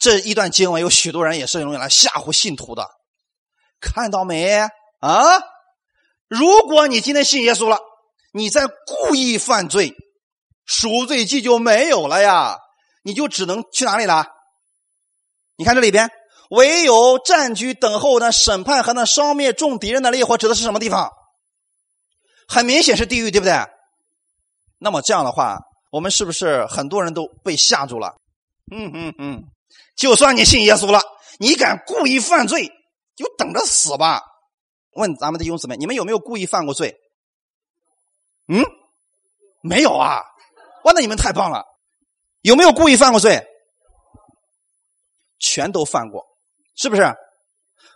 [0.00, 2.84] 这一段经文有许多人也是用来吓唬信徒的，
[3.80, 4.68] 看到没啊？
[6.26, 7.78] 如果你今天信耶稣了，
[8.32, 9.94] 你在故意犯罪，
[10.66, 12.58] 赎罪记就没有了呀，
[13.02, 14.26] 你就只能去哪里了？
[15.56, 16.10] 你看这里边，
[16.50, 21.10] 唯有占据等候的审判和那烧灭众敌人的烈火，指的是什么地方？
[22.48, 23.54] 很明显是地狱，对不对？
[24.78, 25.58] 那么这样的话，
[25.90, 28.16] 我们是不是很多人都被吓住了？
[28.70, 29.44] 嗯嗯嗯，
[29.96, 31.00] 就算你信耶稣了，
[31.38, 32.68] 你敢故意犯罪，
[33.16, 34.20] 就等着死吧！
[34.92, 36.96] 问咱们的弟兄姊妹，你们有没有故意犯过罪？
[38.48, 38.64] 嗯，
[39.62, 40.22] 没有啊。
[40.86, 41.64] 哇，那你们太棒了！
[42.42, 43.44] 有没有故意犯过罪？
[45.40, 46.24] 全都犯过，
[46.76, 47.02] 是不是？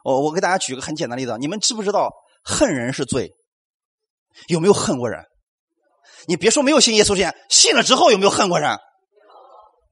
[0.02, 2.10] 我我给大家举个很简单的例子，你们知不知道
[2.42, 3.30] 恨人是罪？
[4.48, 5.24] 有没有恨过人？
[6.26, 8.76] 你别说没有信耶稣之前，信了之后有没有恨过人？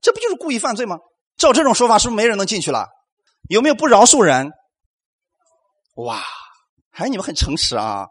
[0.01, 0.99] 这不就是故意犯罪吗？
[1.37, 2.89] 照这种说法，是不是没人能进去了？
[3.49, 4.51] 有没有不饶恕人？
[5.95, 6.21] 哇，
[6.91, 8.09] 还你们很诚实啊！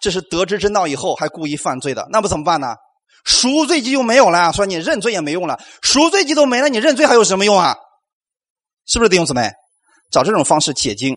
[0.00, 2.74] 这是得知真道以后还故意犯罪的，那不怎么办呢？
[3.24, 7.74] 赎罪记就没有了，说你认罪也没用了，赎罪记都没了，你认罪还有什么用啊？
[8.86, 9.50] 是不是弟兄姊妹？
[10.10, 11.16] 找这种方式解经，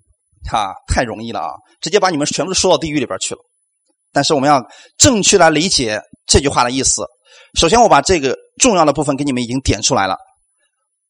[0.50, 1.50] 哈，太容易了啊！
[1.82, 3.42] 直接把你们全部都说到地狱里边去了。
[4.14, 4.66] 但是我们要
[4.98, 7.04] 正确来理解这句话的意思。
[7.60, 10.18] 首先，我把这个重要的部分给你们已经点出来了。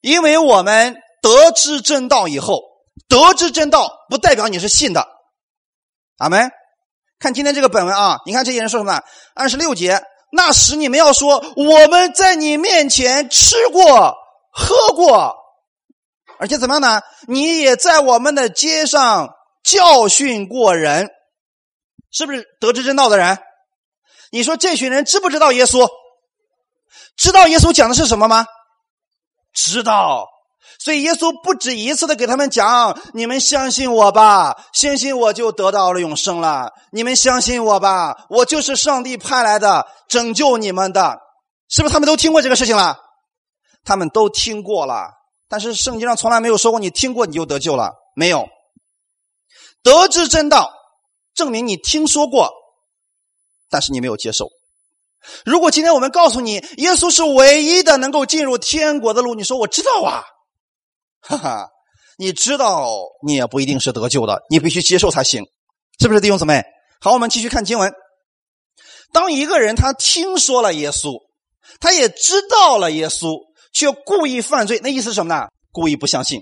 [0.01, 2.61] 因为我们得知真道以后，
[3.07, 5.07] 得知真道不代表你是信的。
[6.17, 6.49] 阿门。
[7.19, 9.01] 看今天这个本文啊，你看这些人说什么？
[9.35, 14.15] 二十六节，那时你们要说我们在你面前吃过、
[14.51, 15.35] 喝过，
[16.39, 17.01] 而且怎么样呢？
[17.27, 21.09] 你也在我们的街上教训过人。
[22.09, 23.37] 是不是得知真道的人？
[24.31, 25.87] 你说这群人知不知道耶稣？
[27.15, 28.45] 知道耶稣讲的是什么吗？
[29.53, 30.27] 知道。
[30.79, 36.71] 所以耶稣不止一次的给他们讲：“你们相信我吧，相信我就得到了永生了。
[36.91, 41.19] 你们相信我吧，我就是上帝派来的拯救你们的。”
[41.69, 42.97] 是不是他们都听过这个事情了？
[43.83, 45.09] 他们都听过了，
[45.49, 48.47] 但是圣经上从来没有说过你听过你就得救了，没有。
[49.83, 50.71] 得知真道。
[51.33, 52.51] 证明你听说过，
[53.69, 54.49] 但是你没有接受。
[55.45, 60.23] 如果今天我们告诉你，耶稣是唯一的能够进入天国的路，你说我知道啊，
[61.27, 61.67] 哈哈，
[62.17, 62.89] 你知道
[63.25, 65.43] 你也不一定是得救的，你必须接受才行，
[65.99, 66.63] 是不是弟兄姊妹？
[67.01, 67.93] 好，我们继续看经文。
[69.11, 71.19] 当一个人他听说了耶稣，
[71.81, 73.37] 他也知道了耶稣，
[73.73, 75.47] 却故意犯罪，那意思是什么呢？
[75.71, 76.41] 故意不相信。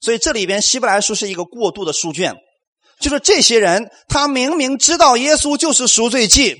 [0.00, 2.34] 所以这里边希伯来书是一个过渡的书卷。
[2.98, 6.56] 就是这些人，他明明知道耶稣就是赎罪祭，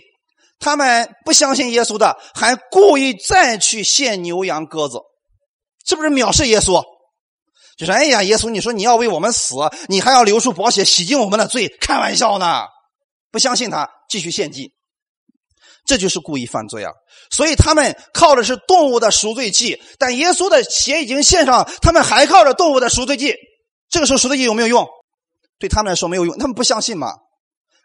[0.59, 4.99] 他们不相信耶稣的，还故意再去献牛羊鸽子，
[5.87, 6.83] 是不是藐视耶稣？
[7.77, 9.55] 就说：“哎呀，耶稣，你说你要为我们死，
[9.89, 12.65] 你还要流出宝血洗净我们的罪，开玩笑呢！
[13.31, 14.73] 不相信他，继续献祭，
[15.87, 16.93] 这就是故意犯罪啊！
[17.31, 23.35] 所以他们靠的是动物的赎罪祭，但耶稣的血已经献上，他们还靠着动物的赎罪祭，
[23.89, 24.87] 这个时候赎罪祭有没有用？
[25.59, 27.13] 对他们来说没有用，他们不相信嘛，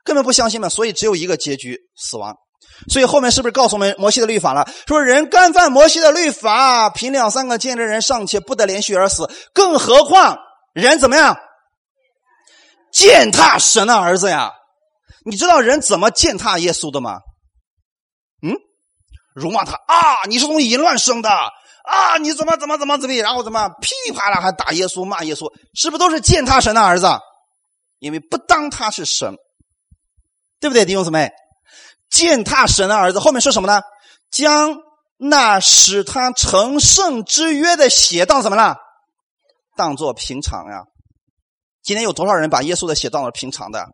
[0.04, 2.36] 根本不相信嘛，所以只有一个结局死亡。
[2.90, 4.70] 所以后面是不是告诉我们摩西的律法了？
[4.88, 10.38] 说人干犯摩西的律法，凭两三个见证人尚且不得连续而死，更何况
[10.74, 11.38] 人怎么样
[12.92, 14.54] 践踏神的儿子呀？
[15.26, 17.18] 你知道人怎么践踏耶稣的吗？
[18.42, 18.54] 嗯，
[19.36, 20.26] 辱骂他啊！
[20.28, 22.18] 你是从淫乱生的啊！
[22.22, 27.08] 你怎么怎么怎么怎么，然后怎么噼里啪啦还打耶稣骂耶稣，是不是都是践踏神的儿子？
[28.00, 29.36] 因为不当他是神，
[30.60, 31.32] 对不对，弟兄姊妹？
[32.10, 33.82] 践踏神的儿子，后面说什么呢？
[34.32, 34.78] 将
[35.18, 38.78] 那使他成圣之约的血当什么了？
[39.76, 40.84] 当做平常呀。
[41.84, 43.86] 今天有多少人把耶稣的血当做平常的？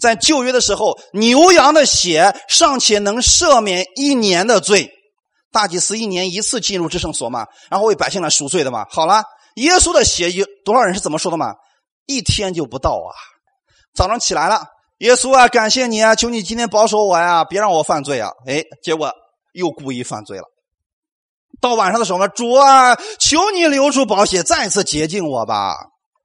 [0.00, 4.90] 在旧约的时候，牛羊的血尚且能赦免一年的罪，
[5.52, 8.86] 大祭司一年一次进入至圣所嘛，然后为百姓来赎罪的嘛。
[8.90, 9.22] 好了，
[9.54, 11.54] 耶稣的血有多少人是怎么说的嘛？
[12.06, 13.14] 一天就不到啊。
[13.94, 14.66] 早上起来了，
[14.98, 18.30] 耶稣啊，感谢你啊，求你今天保守我呀，别让我犯罪啊！
[18.46, 19.12] 哎，结果
[19.52, 20.44] 又故意犯罪了。
[21.60, 25.76] 到晚上的时候呢，主啊，求你流出宝血，再次洁净我吧。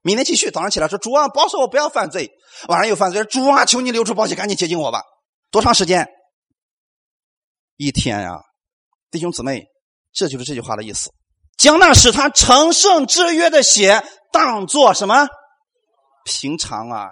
[0.02, 2.30] 明天继续，早上起来说，主啊，保守我不要犯罪。
[2.68, 5.02] 晚上又犯罪，主啊，求你流出宝血，赶紧洁净我吧。
[5.52, 6.08] 多长时间？
[7.76, 8.40] 一天呀，
[9.10, 9.64] 弟兄姊妹，
[10.12, 11.10] 这就是这句话的意思。
[11.56, 15.28] 将那使他成圣之约的血当做什么？
[16.24, 17.10] 平常啊。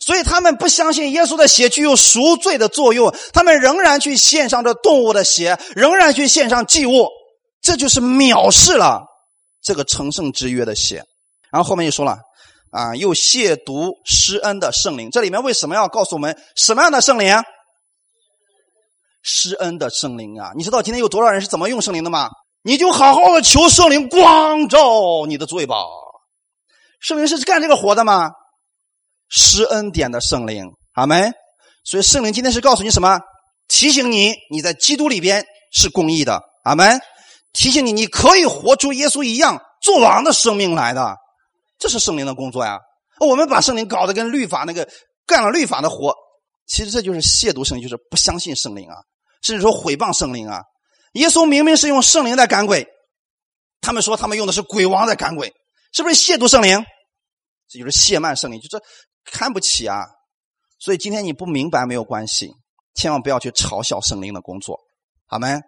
[0.00, 7.08] 所以他们不相信耶稣的血具有赎罪的作用，他们仍然去献上这动物的血，仍然去献上祭物，
[7.62, 9.02] 这就是藐视了
[9.62, 11.04] 这个成圣之约的血。
[11.50, 12.18] 然后后面又说了，
[12.70, 15.10] 啊，又亵渎施恩的圣灵。
[15.10, 17.34] 这里面为什么要告诉我们什么样的圣灵？
[19.22, 20.52] 施恩的圣灵啊！
[20.56, 22.30] 你知道今天有多少人是怎么用圣灵的吗？
[22.62, 25.76] 你就好好的求圣灵光照你的罪吧。
[27.00, 28.30] 圣灵是干这个活的吗？
[29.28, 31.32] 施恩典的圣灵，阿门。
[31.84, 33.20] 所以圣灵今天是告诉你什么？
[33.66, 37.00] 提醒你你在基督里边是公义的，阿门。
[37.52, 41.16] 提醒你你可以活出耶稣一样做王的生命来的，
[41.78, 42.78] 这是圣灵的工作呀。
[43.20, 44.88] 我们把圣灵搞得跟律法那个
[45.26, 46.14] 干了律法的活，
[46.66, 48.96] 其实这就是亵渎圣灵，就是不相信圣灵啊，
[49.42, 50.62] 甚至说毁谤圣灵啊。
[51.12, 52.86] 耶稣明明是用圣灵在赶鬼，
[53.80, 55.52] 他们说他们用的是鬼王在赶鬼，
[55.92, 56.84] 是不是亵渎圣灵？
[57.68, 58.84] 这就是亵慢圣灵，就这
[59.32, 60.04] 看不起啊！
[60.78, 62.52] 所以今天你不明白没有关系，
[62.94, 64.78] 千万不要去嘲笑圣灵的工作，
[65.26, 65.58] 好没？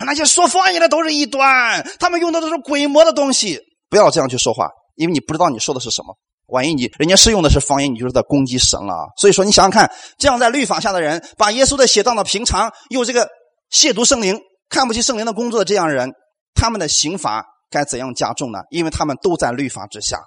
[0.00, 3.60] 那些说方言的都是异端，他们用的都是鬼魔的东西，
[3.90, 6.16] 不要这样去说话，因为你不知道你说的是什么。
[6.46, 8.92] 万一你人家是用的是方言，你就是在攻击神了。
[8.92, 13.28] 啊所以说，你想想看，这样在律法下的人，把耶稣的血当到平常，又这个
[13.70, 14.38] 亵渎圣灵。
[14.68, 16.12] 看不起圣灵的工作的这样人，
[16.54, 18.60] 他们的刑罚该怎样加重呢？
[18.70, 20.18] 因为他们都在律法之下。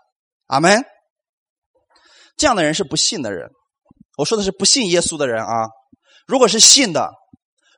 [0.48, 0.84] 阿门。
[2.38, 3.50] 这样的人是不信的人。
[4.18, 5.68] 我说的是不信耶稣的人啊。
[6.26, 7.12] 如果是信的，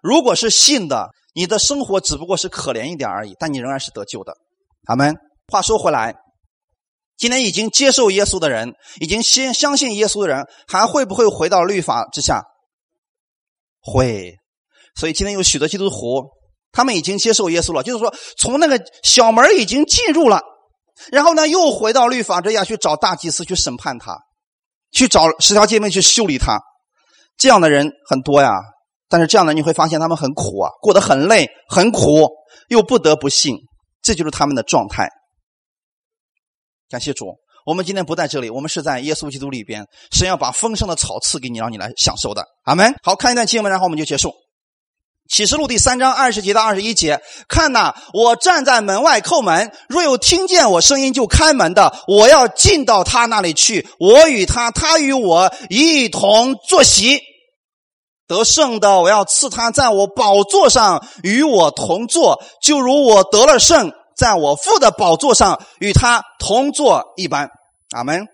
[0.01, 4.33] 如果是信的，你的生活只不过是可怜一点而已，但你仍然是得救的。
[4.85, 5.15] 阿门。
[5.47, 6.15] 话说回来，
[7.17, 12.43] 今天已经接受耶稣的人，已经先相信耶稣的人，还会不会回到律法之下？
[13.81, 14.35] 会。
[14.95, 16.29] 所以今天有许多基督徒。
[16.71, 20.39] 他们已经接受耶稣了，就是说从那个小门已经进入了，
[21.11, 24.19] 然后呢又回到律法之下去找大祭司去审判他，
[24.91, 26.59] 去找十条诫命去修理他，
[27.37, 28.53] 这样的人很多呀。
[29.07, 32.27] 但是这样的你会发现他们很苦啊，过得很累很苦，
[32.67, 33.55] 又不得不信，
[34.03, 35.09] 这就是他们的状态。
[36.89, 37.25] 感谢主，
[37.65, 42.43] 我们今天不在这里，我们是在耶稣基督里边，神要把丰盛的草赐给你，让你来享受的。
[42.65, 42.93] 阿门。
[43.01, 44.31] 好看一段经文，然后我们就结束。
[45.29, 57.21] 启示录第三章二十节到二十一节，看呐，我站在门外叩门，若有听见我声音就开门的，我要进到他那里去，我与他，他与我一同坐席。
[58.27, 67.49] 得胜的，我要赐他在我宝座上与我同坐，就如我得了胜，在我父的宝座上与他同坐一般。
[67.91, 68.27] 阿门。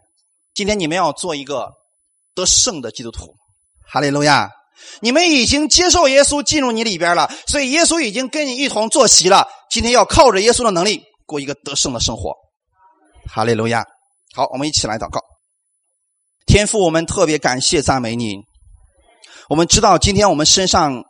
[0.54, 1.68] 今天你们要做一个
[2.34, 3.36] 得胜的基督徒，
[3.86, 4.50] 哈利路亚。
[5.02, 9.48] 你们已经接受耶稣进入你里边了，所以耶稣已经跟你一同坐席了。
[9.70, 12.34] 今天要靠着耶稣的能力过一个得胜的生活。
[13.28, 13.84] 哈利路亚！
[14.36, 15.20] 好，我们一起来祷告。
[16.46, 18.36] 天父，我们特别感谢赞美你。
[19.50, 21.04] 我们知道今天我们身上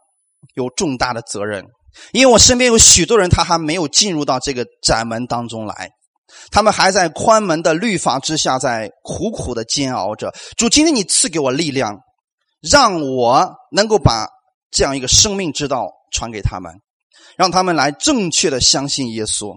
[0.56, 1.66] 有重大的责任，
[2.14, 5.90] 因为我身边有许多人他还没有进入到这个窄门当中来，
[6.52, 10.34] 他们还在宽门的律法之下在苦苦的煎熬着。
[10.58, 12.00] 主，今天你赐给我力量。
[12.70, 14.28] 让我能够把
[14.72, 16.74] 这样一个生命之道传给他们，
[17.38, 19.56] 让他们来正确的相信耶稣。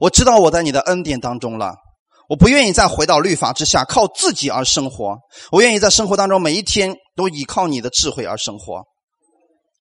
[0.00, 1.76] 我知道我在你的恩典当中了，
[2.28, 5.16] 我不愿意再回到律法之下靠自己而生活。
[5.52, 8.82] 我愿意在生活当中每一天都依靠你的智慧而生活。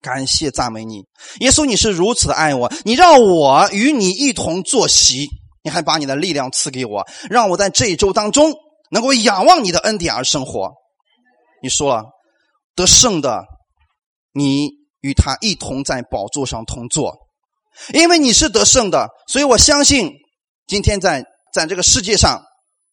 [0.02, 1.04] 感谢赞美你，
[1.40, 5.28] 耶稣，你是如此的爱我，你让我与你一同坐席，
[5.64, 8.54] 你还把你的力量赐给我，让我在这一周当中
[8.92, 10.72] 能够仰望你的恩典而生活。
[11.62, 12.13] 你说了。
[12.76, 13.44] 得胜的，
[14.34, 14.70] 你
[15.02, 17.16] 与他一同在宝座上同坐，
[17.94, 20.12] 因为你是得胜的，所以我相信
[20.66, 22.42] 今天在在这个世界上，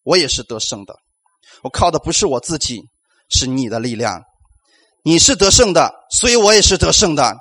[0.03, 0.95] 我也是得胜的。
[1.63, 2.83] 我靠的不是我自己，
[3.31, 4.23] 是你的力量。
[5.03, 7.35] 你是得胜的，所以我也是得胜的。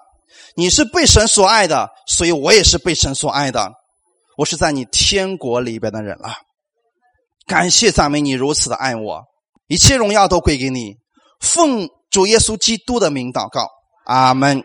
[0.55, 3.69] 你是被神所爱的，所以我也是被神所爱的。
[4.37, 6.33] 我是在你天国里边的人了。
[7.45, 9.23] 感谢赞美你如此的爱我，
[9.67, 10.95] 一切荣耀都归给你。
[11.41, 11.89] 奉。
[12.09, 13.69] 主耶稣基督的名祷告，
[14.05, 14.63] 阿门。